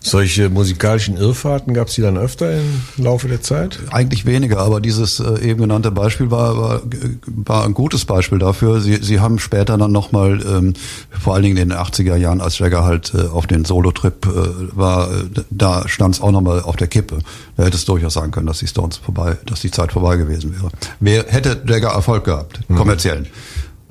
Solche 0.00 0.50
musikalischen 0.50 1.16
Irrfahrten 1.16 1.74
gab 1.74 1.88
es 1.88 1.94
die 1.94 2.02
dann 2.02 2.18
öfter 2.18 2.52
im 2.58 2.82
Laufe 2.96 3.28
der 3.28 3.40
Zeit? 3.40 3.78
Eigentlich 3.90 4.26
weniger, 4.26 4.58
aber 4.58 4.80
dieses 4.80 5.20
äh, 5.20 5.40
eben 5.40 5.60
genannte 5.60 5.92
Beispiel 5.92 6.30
war, 6.30 6.56
war, 6.56 6.82
war 7.26 7.64
ein 7.64 7.72
gutes 7.72 8.04
Beispiel 8.04 8.38
dafür. 8.38 8.80
Sie, 8.80 8.96
Sie 8.96 9.20
haben 9.20 9.38
später 9.38 9.78
dann 9.78 9.92
nochmal, 9.92 10.42
ähm, 10.44 10.74
vor 11.10 11.34
allen 11.34 11.44
Dingen 11.44 11.56
in 11.56 11.68
den 11.68 11.78
80er 11.78 12.16
Jahren, 12.16 12.40
als 12.40 12.58
Jagger 12.58 12.84
halt 12.84 13.12
äh, 13.14 13.28
auf 13.28 13.46
den 13.46 13.64
Solo-Trip 13.64 14.26
äh, 14.26 14.76
war, 14.76 15.08
äh, 15.10 15.24
da 15.50 15.88
stand 15.88 16.16
es 16.16 16.20
auch 16.20 16.32
nochmal 16.32 16.60
auf 16.62 16.76
der 16.76 16.88
Kippe. 16.88 17.20
Da 17.56 17.64
hätte 17.64 17.76
es 17.76 17.84
durchaus 17.84 18.14
sagen 18.14 18.32
können, 18.32 18.46
dass 18.46 18.58
die 18.58 18.66
Stones 18.66 18.96
vorbei, 18.96 19.38
dass 19.46 19.60
die 19.60 19.70
Zeit 19.70 19.92
vorbei 19.92 20.16
gewesen 20.16 20.52
wäre. 20.52 20.70
Wer 20.98 21.26
hätte 21.28 21.62
Jagger 21.66 21.90
Erfolg 21.90 22.24
gehabt, 22.24 22.60
mhm. 22.68 22.76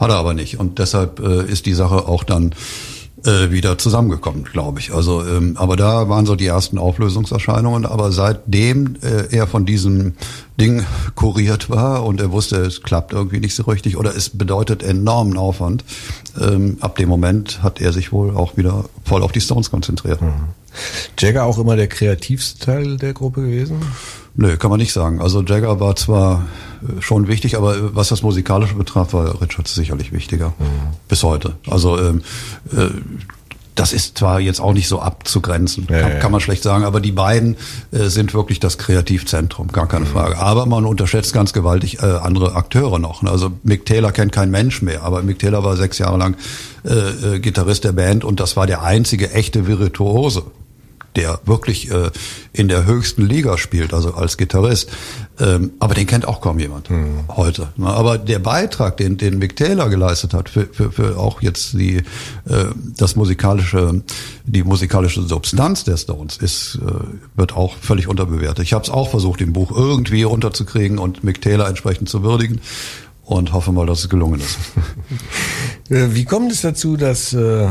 Hat 0.02 0.10
er 0.10 0.18
aber 0.18 0.34
nicht. 0.34 0.60
Und 0.60 0.80
deshalb 0.80 1.20
äh, 1.20 1.46
ist 1.46 1.68
die 1.68 1.76
Sache 1.76 2.08
auch 2.08 2.24
dann 2.24 2.56
äh, 3.24 3.52
wieder 3.52 3.78
zusammengekommen, 3.78 4.46
glaube 4.46 4.80
ich. 4.80 4.92
Also, 4.92 5.24
ähm, 5.24 5.56
aber 5.56 5.76
da 5.76 6.10
waren 6.10 6.26
so 6.26 6.36
die 6.36 6.48
ersten 6.48 6.80
Auflösungserscheinungen. 6.80 7.86
Aber 7.86 8.12
seitdem 8.12 8.96
äh, 9.04 9.36
er 9.36 9.46
von 9.46 9.68
diesem 9.68 10.14
Ding 10.60 10.84
kuriert 11.14 11.70
war 11.70 12.04
und 12.04 12.20
er 12.20 12.32
wusste, 12.32 12.58
es 12.58 12.82
klappt 12.82 13.14
irgendwie 13.14 13.40
nicht 13.40 13.54
so 13.54 13.64
richtig 13.64 13.96
oder 13.96 14.16
es 14.16 14.30
bedeutet 14.30 14.82
enormen 14.82 15.38
Aufwand, 15.38 15.84
ähm, 16.40 16.78
ab 16.82 16.96
dem 16.96 17.08
Moment 17.08 17.62
hat 17.62 17.80
er 17.80 17.94
sich 17.94 18.12
wohl 18.12 18.36
auch 18.36 18.58
wieder 18.58 18.86
voll 19.06 19.22
auf 19.22 19.32
die 19.32 19.42
Stones 19.42 19.70
konzentriert. 19.70 20.20
Mhm. 20.20 20.34
Jagger 21.20 21.46
auch 21.46 21.60
immer 21.60 21.76
der 21.76 21.88
kreativste 21.88 22.66
Teil 22.66 22.98
der 22.98 23.14
Gruppe 23.14 23.42
gewesen? 23.42 23.82
Nö, 24.36 24.56
kann 24.58 24.70
man 24.70 24.80
nicht 24.80 24.94
sagen. 24.94 25.22
Also 25.22 25.42
Jagger 25.42 25.80
war 25.80 25.96
zwar 25.96 26.46
äh, 26.82 27.02
schon 27.02 27.28
wichtig, 27.28 27.58
aber 27.58 27.76
äh, 27.76 27.96
was 27.96 28.10
das 28.10 28.24
Musikalische 28.24 28.76
betraf, 28.76 29.14
war 29.14 29.42
Richards 29.42 29.76
sicherlich 29.76 30.12
wichtiger. 30.12 30.54
Mhm. 30.60 30.96
Bis 31.08 31.24
heute. 31.24 31.56
Also 31.70 32.00
ähm, 32.00 32.22
äh, 32.72 32.90
das 33.76 33.94
ist 33.94 34.18
zwar 34.18 34.40
jetzt 34.40 34.60
auch 34.60 34.74
nicht 34.74 34.88
so 34.88 35.00
abzugrenzen, 35.00 35.88
ja, 35.90 36.02
kann, 36.02 36.12
ja. 36.12 36.20
kann, 36.20 36.32
man 36.32 36.42
schlecht 36.42 36.62
sagen, 36.62 36.84
aber 36.84 37.00
die 37.00 37.14
beiden 37.14 37.56
äh, 37.92 38.10
sind 38.10 38.34
wirklich 38.34 38.60
das 38.60 38.78
Kreativzentrum, 38.78 39.70
gar 39.70 39.88
keine 39.88 40.06
mhm. 40.06 40.10
Frage. 40.10 40.38
Aber 40.38 40.66
man 40.66 40.86
unterschätzt 40.86 41.34
ganz 41.34 41.54
gewaltig 41.54 42.00
äh, 42.00 42.06
andere 42.06 42.56
Akteure 42.56 43.00
noch. 43.00 43.24
Also 43.24 43.52
Mick 43.64 43.86
Taylor 43.86 44.12
kennt 44.12 44.32
kein 44.34 44.52
Mensch 44.52 44.82
mehr, 44.82 45.04
aber 45.04 45.24
Mick 45.24 45.40
Taylor 45.40 45.64
war 45.64 45.78
sechs 45.78 45.98
Jahre 45.98 46.18
lang 46.18 46.36
äh, 46.84 47.36
äh, 47.36 47.40
Gitarrist 47.40 47.84
der 47.84 47.94
Band 47.94 48.24
und 48.24 48.40
das 48.40 48.56
war 48.56 48.68
der 48.68 48.84
einzige 48.84 49.32
echte 49.32 49.68
Virtuose 49.68 50.44
der 51.16 51.40
wirklich 51.46 51.92
äh, 51.92 52.12
in 52.54 52.68
der 52.68 52.86
höchsten 52.86 53.26
Liga 53.26 53.58
spielt, 53.58 53.94
also 53.94 54.14
als 54.14 54.38
Gitarrist. 54.38 54.90
Ähm, 55.40 55.72
aber 55.80 55.94
den 55.94 56.08
kennt 56.08 56.28
auch 56.28 56.42
kaum 56.42 56.60
jemand 56.60 56.90
mhm. 56.90 57.24
heute. 57.30 57.70
Aber 57.82 58.18
der 58.18 58.40
Beitrag, 58.40 58.98
den, 58.98 59.18
den 59.18 59.40
Mick 59.40 59.56
Taylor 59.56 59.90
geleistet 59.90 60.34
hat, 60.34 60.50
für, 60.50 60.68
für, 60.72 60.92
für 60.92 61.18
auch 61.18 61.42
jetzt 61.42 61.74
die, 61.74 61.98
äh, 61.98 62.04
das 62.98 63.16
musikalische, 63.16 64.04
die 64.46 64.64
musikalische 64.64 65.22
Substanz 65.24 65.84
der 65.84 65.98
Stones, 65.98 66.38
ist, 66.38 66.76
äh, 66.76 66.92
wird 67.36 67.56
auch 67.56 67.76
völlig 67.78 68.08
unterbewertet. 68.08 68.64
Ich 68.66 68.74
habe 68.74 68.84
es 68.84 68.90
auch 68.90 69.10
versucht, 69.10 69.42
im 69.42 69.54
Buch 69.54 69.72
irgendwie 69.72 70.26
unterzukriegen 70.26 70.98
und 70.98 71.24
Mick 71.24 71.42
Taylor 71.42 71.68
entsprechend 71.68 72.10
zu 72.10 72.24
würdigen 72.24 72.62
und 73.24 73.54
hoffe 73.54 73.72
mal, 73.72 73.86
dass 73.86 74.00
es 74.00 74.10
gelungen 74.10 74.40
ist. 74.40 74.58
Äh, 75.90 76.16
wie 76.16 76.24
kommt 76.24 76.54
es 76.54 76.62
dazu, 76.62 76.96
dass 76.96 77.34
äh, 77.34 77.68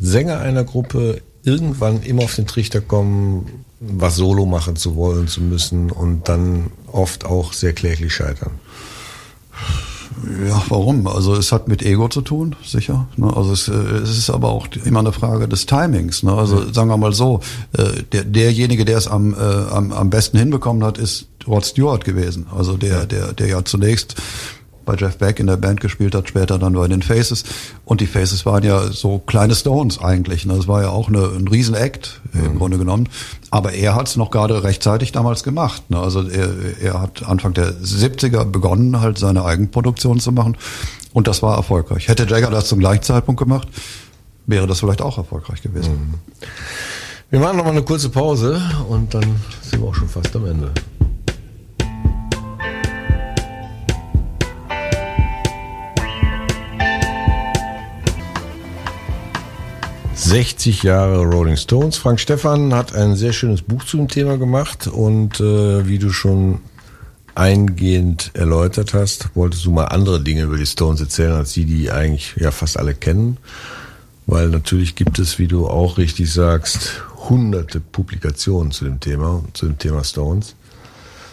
Sänger 0.00 0.40
einer 0.40 0.64
Gruppe 0.64 1.22
irgendwann 1.44 2.02
immer 2.02 2.24
auf 2.24 2.34
den 2.34 2.46
Trichter 2.46 2.80
kommen, 2.80 3.64
was 3.80 4.16
Solo 4.16 4.46
machen 4.46 4.76
zu 4.76 4.96
wollen, 4.96 5.28
zu 5.28 5.42
müssen 5.42 5.90
und 5.90 6.28
dann 6.28 6.70
oft 6.90 7.26
auch 7.26 7.52
sehr 7.52 7.72
kläglich 7.72 8.14
scheitern. 8.14 8.52
Ja, 10.46 10.62
warum? 10.68 11.06
Also 11.06 11.34
es 11.34 11.52
hat 11.52 11.68
mit 11.68 11.82
Ego 11.82 12.08
zu 12.08 12.22
tun, 12.22 12.56
sicher. 12.64 13.08
Ne? 13.16 13.36
Also 13.36 13.52
es, 13.52 13.68
äh, 13.68 13.72
es, 13.72 14.16
ist 14.16 14.30
aber 14.30 14.50
auch 14.50 14.68
immer 14.84 15.00
eine 15.00 15.12
Frage 15.12 15.48
des 15.48 15.66
Timings. 15.66 16.22
Ne? 16.22 16.32
Also 16.32 16.72
sagen 16.72 16.88
wir 16.88 16.96
mal 16.96 17.12
so, 17.12 17.40
äh, 17.72 18.02
der, 18.12 18.24
derjenige, 18.24 18.84
der 18.84 18.96
es 18.96 19.08
am, 19.08 19.34
äh, 19.34 19.36
am, 19.36 19.92
am 19.92 20.10
besten 20.10 20.38
hinbekommen 20.38 20.84
hat, 20.84 20.98
ist 20.98 21.26
Rod 21.46 21.66
Stewart 21.66 22.04
gewesen. 22.04 22.46
Also 22.56 22.76
der, 22.76 23.06
der, 23.06 23.32
der 23.32 23.48
ja 23.48 23.64
zunächst 23.64 24.14
bei 24.84 24.94
Jeff 24.94 25.18
Beck 25.18 25.40
in 25.40 25.46
der 25.46 25.56
Band 25.56 25.80
gespielt 25.80 26.14
hat, 26.14 26.28
später 26.28 26.58
dann 26.58 26.74
bei 26.74 26.88
den 26.88 27.02
Faces. 27.02 27.44
Und 27.84 28.00
die 28.00 28.06
Faces 28.06 28.46
waren 28.46 28.62
ja 28.62 28.88
so 28.90 29.18
kleine 29.18 29.54
Stones 29.54 29.98
eigentlich. 29.98 30.46
Ne? 30.46 30.56
Das 30.56 30.68
war 30.68 30.82
ja 30.82 30.90
auch 30.90 31.08
eine, 31.08 31.24
ein 31.24 31.48
Riesen-Act 31.48 32.20
mhm. 32.32 32.44
im 32.44 32.58
Grunde 32.58 32.78
genommen. 32.78 33.08
Aber 33.50 33.72
er 33.72 33.94
hat 33.94 34.08
es 34.08 34.16
noch 34.16 34.30
gerade 34.30 34.64
rechtzeitig 34.64 35.12
damals 35.12 35.42
gemacht. 35.42 35.90
Ne? 35.90 35.98
Also 35.98 36.28
er, 36.28 36.50
er 36.80 37.00
hat 37.00 37.22
Anfang 37.22 37.54
der 37.54 37.72
70er 37.72 38.44
begonnen, 38.44 39.00
halt 39.00 39.18
seine 39.18 39.44
Eigenproduktion 39.44 40.20
zu 40.20 40.32
machen. 40.32 40.56
Und 41.12 41.28
das 41.28 41.42
war 41.42 41.56
erfolgreich. 41.56 42.08
Hätte 42.08 42.26
Jagger 42.26 42.50
das 42.50 42.66
zum 42.66 42.80
gleichen 42.80 43.02
Zeitpunkt 43.02 43.38
gemacht, 43.38 43.68
wäre 44.46 44.66
das 44.66 44.80
vielleicht 44.80 45.00
auch 45.00 45.18
erfolgreich 45.18 45.62
gewesen. 45.62 45.92
Mhm. 45.92 46.14
Wir 47.30 47.40
machen 47.40 47.56
noch 47.56 47.64
mal 47.64 47.70
eine 47.70 47.82
kurze 47.82 48.10
Pause 48.10 48.62
und 48.88 49.12
dann 49.12 49.24
sind 49.62 49.80
wir 49.80 49.88
auch 49.88 49.94
schon 49.94 50.08
fast 50.08 50.36
am 50.36 50.46
Ende. 50.46 50.70
60 60.16 60.84
Jahre 60.84 61.24
Rolling 61.24 61.56
Stones. 61.56 61.96
Frank 61.96 62.20
Stefan 62.20 62.72
hat 62.72 62.94
ein 62.94 63.16
sehr 63.16 63.32
schönes 63.32 63.62
Buch 63.62 63.84
zu 63.84 63.96
dem 63.96 64.08
Thema 64.08 64.38
gemacht 64.38 64.86
und 64.86 65.40
äh, 65.40 65.86
wie 65.88 65.98
du 65.98 66.10
schon 66.10 66.60
eingehend 67.34 68.30
erläutert 68.34 68.94
hast, 68.94 69.30
wolltest 69.34 69.64
du 69.64 69.72
mal 69.72 69.86
andere 69.86 70.20
Dinge 70.20 70.42
über 70.42 70.56
die 70.56 70.66
Stones 70.66 71.00
erzählen, 71.00 71.32
als 71.32 71.52
die, 71.52 71.64
die 71.64 71.90
eigentlich 71.90 72.36
ja 72.36 72.52
fast 72.52 72.78
alle 72.78 72.94
kennen. 72.94 73.38
Weil 74.26 74.48
natürlich 74.48 74.94
gibt 74.94 75.18
es, 75.18 75.38
wie 75.38 75.48
du 75.48 75.66
auch 75.66 75.98
richtig 75.98 76.32
sagst, 76.32 77.02
hunderte 77.28 77.80
Publikationen 77.80 78.70
zu 78.70 78.84
dem 78.84 79.00
Thema, 79.00 79.42
zu 79.52 79.66
dem 79.66 79.78
Thema 79.78 80.04
Stones. 80.04 80.54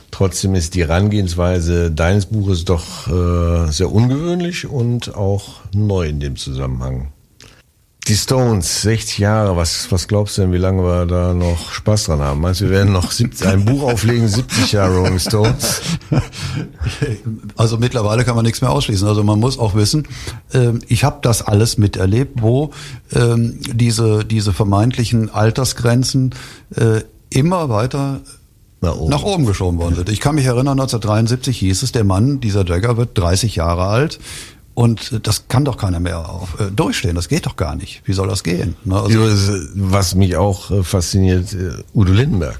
Trotzdem 0.10 0.56
ist 0.56 0.74
die 0.74 0.82
Herangehensweise 0.82 1.91
deines 1.91 2.26
Buches 2.26 2.65
doch 2.65 3.08
äh, 3.08 3.72
sehr 3.72 3.91
ungewöhnlich 3.91 4.67
und 4.67 5.15
auch 5.15 5.62
neu 5.74 6.08
in 6.08 6.20
dem 6.20 6.36
Zusammenhang. 6.36 7.13
Die 8.08 8.18
Stones, 8.18 8.82
60 8.82 9.20
Jahre, 9.20 9.56
was, 9.56 9.92
was 9.92 10.08
glaubst 10.08 10.38
du 10.38 10.42
denn, 10.42 10.52
wie 10.52 10.58
lange 10.58 10.84
wir 10.84 11.06
da 11.06 11.36
noch 11.36 11.72
Spaß 11.72 12.06
dran 12.06 12.20
haben? 12.20 12.42
Meinst 12.42 12.60
du, 12.60 12.66
wir 12.66 12.72
werden 12.72 12.92
noch 12.92 13.12
70, 13.12 13.48
ein 13.48 13.64
Buch 13.64 13.84
auflegen, 13.84 14.28
70 14.28 14.72
Jahre 14.72 14.98
Rolling 14.98 15.20
Stones? 15.20 15.82
Also 17.56 17.78
mittlerweile 17.78 18.24
kann 18.24 18.36
man 18.36 18.44
nichts 18.44 18.62
mehr 18.62 18.72
ausschließen. 18.72 19.08
Also 19.08 19.24
man 19.24 19.40
muss 19.40 19.60
auch 19.60 19.76
wissen, 19.76 20.08
ähm, 20.54 20.80
ich 20.88 21.04
habe 21.04 21.20
das 21.22 21.42
alles 21.42 21.78
miterlebt, 21.78 22.42
wo 22.42 22.72
ähm, 23.14 23.60
diese, 23.62 24.26
diese 24.26 24.52
vermeintlichen 24.52 25.30
Altersgrenzen 25.30 26.34
äh, 26.76 27.02
immer 27.30 27.70
weiter 27.70 28.22
nach 28.82 28.96
oben. 28.96 29.12
nach 29.12 29.24
oben 29.24 29.46
geschoben 29.46 29.80
worden 29.80 29.96
sind. 29.96 30.10
Ich 30.10 30.20
kann 30.20 30.36
mich 30.36 30.46
erinnern, 30.46 30.80
1973 30.80 31.58
hieß 31.60 31.84
es, 31.84 31.92
der 31.92 32.04
Mann, 32.04 32.40
dieser 32.40 32.66
Jagger 32.66 32.98
wird 32.98 33.18
30 33.18 33.56
Jahre 33.56 33.86
alt 33.86 34.20
und 34.74 35.20
das 35.28 35.48
kann 35.48 35.66
doch 35.66 35.78
keiner 35.78 36.00
mehr 36.00 36.30
auf, 36.30 36.60
äh, 36.60 36.72
durchstehen. 36.72 37.16
Das 37.16 37.28
geht 37.28 37.46
doch 37.46 37.56
gar 37.56 37.76
nicht. 37.76 38.02
Wie 38.06 38.14
soll 38.14 38.28
das 38.28 38.44
gehen? 38.44 38.76
Ne? 38.84 38.96
Also, 38.96 39.20
Was 39.76 40.16
mich 40.16 40.36
auch 40.38 40.72
äh, 40.72 40.84
fasziniert, 40.84 41.54
äh, 41.54 41.72
Udo 41.94 42.14
Lindenberg. 42.14 42.60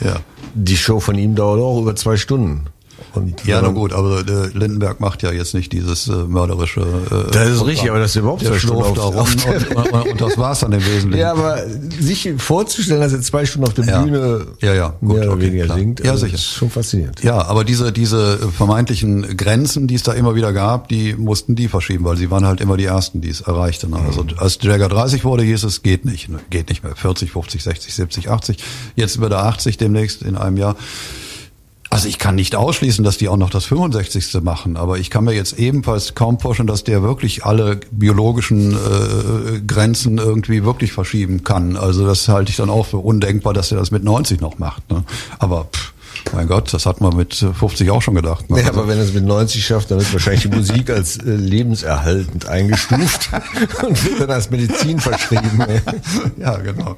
Ja. 0.00 0.16
Die 0.54 0.76
Show 0.76 1.00
von 1.00 1.16
ihm 1.16 1.34
dauert 1.34 1.60
auch 1.60 1.80
über 1.80 1.94
zwei 1.96 2.16
Stunden. 2.16 2.66
Und 3.14 3.44
ja, 3.44 3.60
na 3.62 3.68
gut, 3.68 3.92
aber 3.92 4.20
äh, 4.20 4.48
Lindenberg 4.54 5.00
macht 5.00 5.22
ja 5.22 5.32
jetzt 5.32 5.54
nicht 5.54 5.72
dieses 5.72 6.08
äh, 6.08 6.12
mörderische. 6.12 6.80
Äh, 6.80 7.30
das 7.32 7.48
ist 7.48 7.66
richtig, 7.66 7.90
aber 7.90 7.98
das 7.98 8.10
ist 8.10 8.16
überhaupt 8.16 8.44
Stunden 8.44 8.82
auf, 8.82 8.98
auf, 8.98 9.16
auf 9.16 9.46
und, 9.46 9.76
und, 9.76 10.08
und, 10.08 10.20
das 10.20 10.38
war's 10.38 10.60
dann 10.60 10.72
im 10.72 10.80
Wesentlichen. 10.80 11.20
Ja, 11.20 11.32
aber 11.32 11.58
sich 11.98 12.32
vorzustellen, 12.38 13.00
dass 13.00 13.12
er 13.12 13.20
zwei 13.20 13.46
Stunden 13.46 13.68
auf 13.68 13.74
der 13.74 13.84
ja. 13.84 14.02
Bühne 14.02 14.46
ja, 14.60 14.74
ja, 14.74 14.94
gut, 15.00 15.16
mehr 15.16 15.22
oder 15.24 15.32
okay, 15.32 15.42
weniger 15.42 15.64
klar. 15.64 15.78
singt, 15.78 16.04
ja, 16.04 16.16
sicher. 16.16 16.34
ist 16.34 16.46
schon 16.46 16.70
faszinierend. 16.70 17.22
Ja, 17.22 17.42
aber 17.42 17.64
diese 17.64 17.92
diese 17.92 18.38
vermeintlichen 18.38 19.36
Grenzen, 19.36 19.86
die 19.86 19.94
es 19.94 20.02
da 20.02 20.12
immer 20.12 20.34
wieder 20.34 20.52
gab, 20.52 20.88
die 20.88 21.14
mussten 21.14 21.56
die 21.56 21.68
verschieben, 21.68 22.04
weil 22.04 22.16
sie 22.16 22.30
waren 22.30 22.46
halt 22.46 22.60
immer 22.60 22.76
die 22.76 22.84
ersten, 22.84 23.20
die 23.20 23.30
es 23.30 23.40
erreichten. 23.40 23.94
Also 23.94 24.24
als 24.36 24.58
Jagger 24.62 24.88
30 24.88 25.24
wurde, 25.24 25.42
hieß 25.42 25.64
es 25.64 25.82
geht 25.82 26.04
nicht, 26.04 26.28
geht 26.50 26.68
nicht 26.68 26.82
mehr. 26.84 26.94
40, 26.96 27.32
50, 27.32 27.62
60, 27.62 27.94
70, 27.94 28.30
80. 28.30 28.56
Jetzt 28.96 29.20
wird 29.20 29.32
er 29.32 29.44
80 29.44 29.78
demnächst 29.78 30.22
in 30.22 30.36
einem 30.36 30.56
Jahr. 30.56 30.76
Also 31.92 32.06
ich 32.06 32.20
kann 32.20 32.36
nicht 32.36 32.54
ausschließen, 32.54 33.04
dass 33.04 33.18
die 33.18 33.28
auch 33.28 33.36
noch 33.36 33.50
das 33.50 33.64
65. 33.64 34.42
machen, 34.42 34.76
aber 34.76 34.98
ich 34.98 35.10
kann 35.10 35.24
mir 35.24 35.34
jetzt 35.34 35.58
ebenfalls 35.58 36.14
kaum 36.14 36.38
vorstellen, 36.38 36.68
dass 36.68 36.84
der 36.84 37.02
wirklich 37.02 37.44
alle 37.44 37.80
biologischen 37.90 38.72
äh, 38.72 39.60
Grenzen 39.66 40.18
irgendwie 40.18 40.64
wirklich 40.64 40.92
verschieben 40.92 41.42
kann. 41.42 41.76
Also 41.76 42.06
das 42.06 42.28
halte 42.28 42.50
ich 42.50 42.56
dann 42.56 42.70
auch 42.70 42.86
für 42.86 42.98
undenkbar, 42.98 43.54
dass 43.54 43.72
er 43.72 43.78
das 43.78 43.90
mit 43.90 44.04
90 44.04 44.40
noch 44.40 44.58
macht. 44.58 44.88
Ne? 44.88 45.02
Aber 45.40 45.64
pff, 45.64 45.92
mein 46.32 46.46
Gott, 46.46 46.72
das 46.72 46.86
hat 46.86 47.00
man 47.00 47.16
mit 47.16 47.34
50 47.34 47.90
auch 47.90 48.02
schon 48.02 48.14
gedacht. 48.14 48.48
Ne? 48.50 48.62
Ja, 48.62 48.68
aber 48.68 48.86
wenn 48.86 48.98
er 48.98 49.04
es 49.04 49.12
mit 49.12 49.24
90 49.24 49.64
schafft, 49.64 49.90
dann 49.90 49.98
wird 49.98 50.12
wahrscheinlich 50.12 50.42
die 50.42 50.48
Musik 50.48 50.90
als 50.90 51.16
äh, 51.16 51.34
lebenserhaltend 51.34 52.46
eingestuft 52.46 53.30
und 53.82 54.04
wird 54.04 54.20
dann 54.20 54.30
als 54.30 54.48
Medizin 54.50 55.00
verschrieben. 55.00 55.64
ja, 56.38 56.56
genau. 56.58 56.96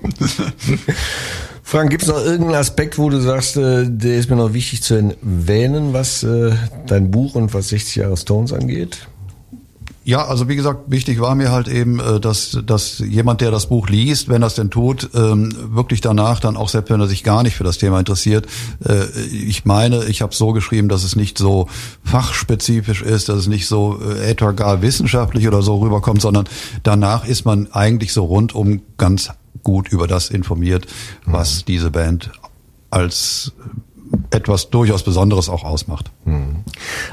Frank, 1.62 1.90
gibt 1.90 2.02
es 2.02 2.08
noch 2.08 2.18
irgendeinen 2.18 2.56
Aspekt, 2.56 2.98
wo 2.98 3.08
du 3.08 3.20
sagst, 3.20 3.56
äh, 3.56 3.86
der 3.88 4.18
ist 4.18 4.28
mir 4.28 4.36
noch 4.36 4.52
wichtig 4.52 4.82
zu 4.82 4.94
erwähnen, 4.94 5.92
was 5.92 6.22
äh, 6.22 6.52
dein 6.86 7.10
Buch 7.10 7.34
und 7.34 7.54
was 7.54 7.68
60 7.68 7.96
Jahre 7.96 8.16
Stones 8.16 8.52
angeht? 8.52 9.06
Ja, 10.04 10.26
also 10.26 10.48
wie 10.48 10.56
gesagt, 10.56 10.90
wichtig 10.90 11.20
war 11.20 11.36
mir 11.36 11.52
halt 11.52 11.68
eben, 11.68 12.00
äh, 12.00 12.18
dass, 12.18 12.58
dass 12.66 12.98
jemand, 12.98 13.40
der 13.40 13.52
das 13.52 13.68
Buch 13.68 13.88
liest, 13.88 14.28
wenn 14.28 14.42
es 14.42 14.54
denn 14.54 14.68
tut, 14.68 15.10
ähm, 15.14 15.54
wirklich 15.70 16.00
danach 16.00 16.40
dann 16.40 16.56
auch, 16.56 16.68
selbst 16.68 16.90
wenn 16.90 17.00
er 17.00 17.06
sich 17.06 17.22
gar 17.22 17.44
nicht 17.44 17.54
für 17.54 17.62
das 17.62 17.78
Thema 17.78 18.00
interessiert, 18.00 18.46
äh, 18.84 19.04
ich 19.20 19.64
meine, 19.64 20.04
ich 20.06 20.20
habe 20.20 20.34
so 20.34 20.52
geschrieben, 20.52 20.88
dass 20.88 21.04
es 21.04 21.14
nicht 21.14 21.38
so 21.38 21.68
fachspezifisch 22.02 23.02
ist, 23.02 23.28
dass 23.28 23.38
es 23.38 23.46
nicht 23.46 23.68
so 23.68 24.00
äh, 24.02 24.28
etwa 24.28 24.50
gar 24.50 24.82
wissenschaftlich 24.82 25.46
oder 25.46 25.62
so 25.62 25.76
rüberkommt, 25.76 26.20
sondern 26.20 26.48
danach 26.82 27.24
ist 27.24 27.44
man 27.44 27.68
eigentlich 27.70 28.12
so 28.12 28.24
rundum 28.24 28.82
ganz 28.98 29.30
gut 29.62 29.88
über 29.88 30.06
das 30.06 30.30
informiert, 30.30 30.86
was 31.24 31.60
mhm. 31.60 31.64
diese 31.66 31.90
Band 31.90 32.30
als 32.90 33.52
etwas 34.30 34.70
durchaus 34.70 35.02
Besonderes 35.02 35.48
auch 35.48 35.64
ausmacht. 35.64 36.10
Mhm. 36.24 36.64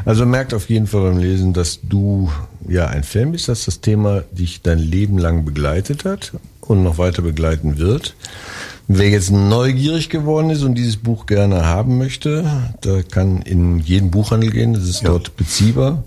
Also 0.05 0.25
merkt 0.25 0.53
auf 0.53 0.69
jeden 0.69 0.87
Fall 0.87 1.01
beim 1.01 1.17
Lesen, 1.17 1.53
dass 1.53 1.79
du 1.81 2.29
ja 2.67 2.87
ein 2.87 3.03
Fan 3.03 3.31
bist, 3.31 3.47
dass 3.47 3.65
das 3.65 3.81
Thema 3.81 4.21
dich 4.31 4.61
dein 4.61 4.79
Leben 4.79 5.17
lang 5.17 5.45
begleitet 5.45 6.05
hat 6.05 6.33
und 6.61 6.83
noch 6.83 6.97
weiter 6.97 7.21
begleiten 7.21 7.77
wird. 7.77 8.15
Wer 8.87 9.09
jetzt 9.09 9.31
neugierig 9.31 10.09
geworden 10.09 10.49
ist 10.49 10.63
und 10.63 10.75
dieses 10.75 10.97
Buch 10.97 11.27
gerne 11.27 11.65
haben 11.65 11.97
möchte, 11.97 12.45
der 12.83 13.03
kann 13.03 13.41
in 13.43 13.79
jeden 13.79 14.09
Buchhandel 14.09 14.49
gehen, 14.49 14.73
das 14.73 14.83
ist 14.83 15.03
ja. 15.03 15.09
dort 15.09 15.37
beziehbar 15.37 16.03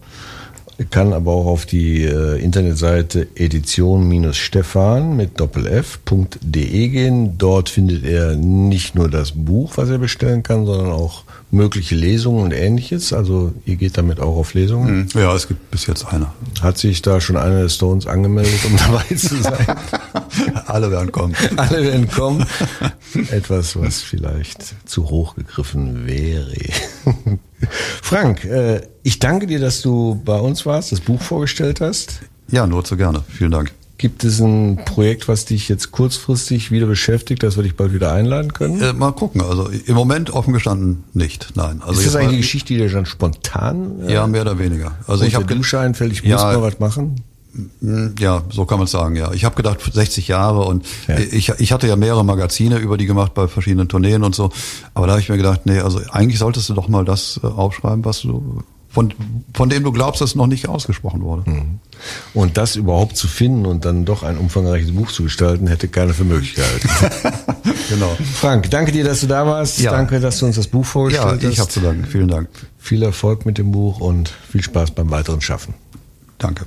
kann 0.91 1.13
aber 1.13 1.33
auch 1.33 1.47
auf 1.47 1.67
die 1.67 2.05
äh, 2.05 2.43
Internetseite 2.43 3.29
edition-stefan 3.37 5.17
mit 5.17 5.39
doppelf.de 5.39 6.89
gehen. 6.89 7.39
Dort 7.39 7.69
findet 7.69 8.05
er 8.05 8.35
nicht 8.37 8.95
nur 8.95 9.09
das 9.09 9.33
Buch, 9.33 9.73
was 9.77 9.91
er 9.91 9.99
bestellen 9.99 10.43
kann, 10.43 10.67
sondern 10.67 10.91
auch 10.91 11.25
mögliche 11.51 11.95
Lesungen 11.95 12.45
und 12.45 12.53
ähnliches. 12.53 13.13
Also 13.13 13.53
ihr 13.67 13.77
geht 13.77 13.99
damit 13.99 14.19
auch 14.21 14.37
auf 14.37 14.55
Lesungen? 14.55 15.09
Hm. 15.13 15.21
Ja, 15.21 15.35
es 15.35 15.47
gibt 15.47 15.71
bis 15.71 15.87
jetzt 15.87 16.07
eine. 16.07 16.29
Hat 16.61 16.79
sich 16.79 17.03
da 17.03 17.21
schon 17.21 17.37
einer 17.37 17.63
der 17.63 17.69
Stones 17.69 18.07
angemeldet, 18.07 18.65
um 18.65 18.77
dabei 18.77 19.15
zu 19.15 19.41
sein? 19.41 19.67
Alle 20.67 20.91
werden 20.91 21.13
kommen. 21.13 21.35
Alle 21.57 21.85
werden 21.85 22.09
kommen. 22.09 22.45
Etwas, 23.31 23.79
was 23.79 24.01
vielleicht 24.01 24.75
zu 24.89 25.11
hoch 25.11 25.35
gegriffen 25.37 26.07
wäre. 26.07 26.55
Frank, 28.03 28.45
äh, 28.45 28.83
ich 29.03 29.19
danke 29.19 29.47
dir, 29.47 29.59
dass 29.59 29.83
du 29.83 30.21
bei 30.25 30.39
uns 30.39 30.67
warst, 30.67 30.93
das 30.93 31.01
Buch 31.01 31.21
vorgestellt 31.21 31.81
hast. 31.81 32.21
Ja, 32.51 32.67
nur 32.67 32.85
zu 32.85 32.97
gerne. 32.97 33.23
Vielen 33.29 33.51
Dank. 33.51 33.73
Gibt 33.99 34.25
es 34.25 34.41
ein 34.41 34.81
Projekt, 34.85 35.29
was 35.29 35.45
dich 35.45 35.69
jetzt 35.69 35.93
kurzfristig 35.93 36.73
wieder 36.73 36.87
beschäftigt, 36.87 37.45
dass 37.45 37.57
wir 37.57 37.63
dich 37.63 37.77
bald 37.77 37.95
wieder 37.95 38.13
einladen 38.13 38.53
können? 38.53 38.81
Äh, 38.83 38.93
mal 38.93 39.13
gucken. 39.13 39.41
Also 39.41 39.69
im 39.69 39.95
Moment 39.95 40.31
offen 40.31 40.53
gestanden 40.53 41.05
nicht. 41.15 41.51
Nein. 41.55 41.81
Also 41.87 42.01
ist 42.01 42.09
das 42.09 42.17
eigentlich 42.17 42.29
eine 42.29 42.37
Geschichte, 42.39 42.75
die 42.75 42.81
dir 42.81 42.91
dann 42.91 43.07
spontan? 43.07 44.01
Äh, 44.09 44.15
ja, 44.15 44.27
mehr 44.27 44.43
oder 44.43 44.59
weniger. 44.59 44.97
Also 45.07 45.25
ich 45.25 45.37
habe 45.37 45.45
Dusche 45.45 45.79
einfällt, 45.79 46.11
ich 46.13 46.25
muss 46.25 46.31
ja, 46.31 46.53
mal 46.53 46.63
was 46.63 46.81
machen. 46.81 47.23
Ja, 48.19 48.43
so 48.51 48.65
kann 48.65 48.79
man 48.79 48.87
sagen, 48.87 49.17
ja. 49.17 49.33
Ich 49.33 49.45
habe 49.45 49.55
gedacht 49.55 49.79
60 49.93 50.29
Jahre 50.29 50.63
und 50.63 50.87
ja. 51.07 51.19
ich, 51.19 51.51
ich 51.51 51.73
hatte 51.73 51.87
ja 51.87 51.97
mehrere 51.97 52.25
Magazine 52.25 52.79
über 52.79 52.97
die 52.97 53.07
gemacht 53.07 53.35
bei 53.35 53.47
verschiedenen 53.47 53.89
Tourneen 53.89 54.23
und 54.23 54.35
so. 54.35 54.51
Aber 54.95 55.07
da 55.07 55.13
habe 55.13 55.21
ich 55.21 55.29
mir 55.29 55.37
gedacht, 55.37 55.63
nee, 55.65 55.81
also 55.81 56.01
eigentlich 56.11 56.39
solltest 56.39 56.71
du 56.71 56.75
doch 56.75 56.89
mal 56.89 57.05
das 57.05 57.41
äh, 57.43 57.47
aufschreiben, 57.47 58.05
was 58.05 58.23
du 58.23 58.63
von, 58.93 59.15
von 59.55 59.71
dem 59.71 59.85
du 59.85 59.93
glaubst, 59.93 60.21
dass 60.21 60.31
es 60.31 60.37
noch 60.37 60.47
nicht 60.47 60.69
ausgesprochen 60.69 61.23
wurde. 61.23 61.49
Mhm. 61.49 61.81
Und 62.35 62.59
das 62.59 62.77
überhaupt 62.77 63.17
zu 63.17 63.27
finden 63.27 63.65
und 63.65 63.87
dann 63.87 64.05
doch 64.05 64.23
ein 64.23 64.37
umfangreiches 64.37 64.93
Buch 64.93 65.11
zu 65.11 65.23
gestalten, 65.23 65.67
hätte 65.67 65.89
keiner 65.89 66.13
für 66.13 66.25
möglich 66.25 66.55
gehalten. 66.55 66.89
genau. 67.89 68.15
Frank, 68.35 68.71
danke 68.71 68.93
dir, 68.93 69.05
dass 69.05 69.21
du 69.21 69.29
da 69.29 69.47
warst. 69.47 69.79
Ja. 69.81 69.93
Danke, 69.93 70.21
dass 70.21 70.39
du 70.39 70.47
uns 70.47 70.57
das 70.57 70.69
Buch 70.69 70.85
vorgestellt 70.85 71.27
hast. 71.27 71.43
Ja, 71.43 71.49
ich 71.49 71.59
habe 71.59 71.71
zu 71.71 71.81
danken. 71.81 72.05
Vielen 72.05 72.29
Dank. 72.29 72.51
Viel 72.79 73.03
Erfolg 73.03 73.47
mit 73.47 73.57
dem 73.57 73.73
Buch 73.73 73.99
und 74.01 74.31
viel 74.51 74.63
Spaß 74.63 74.91
beim 74.91 75.11
weiteren 75.11 75.41
Schaffen. 75.41 75.75
Danke. 76.37 76.67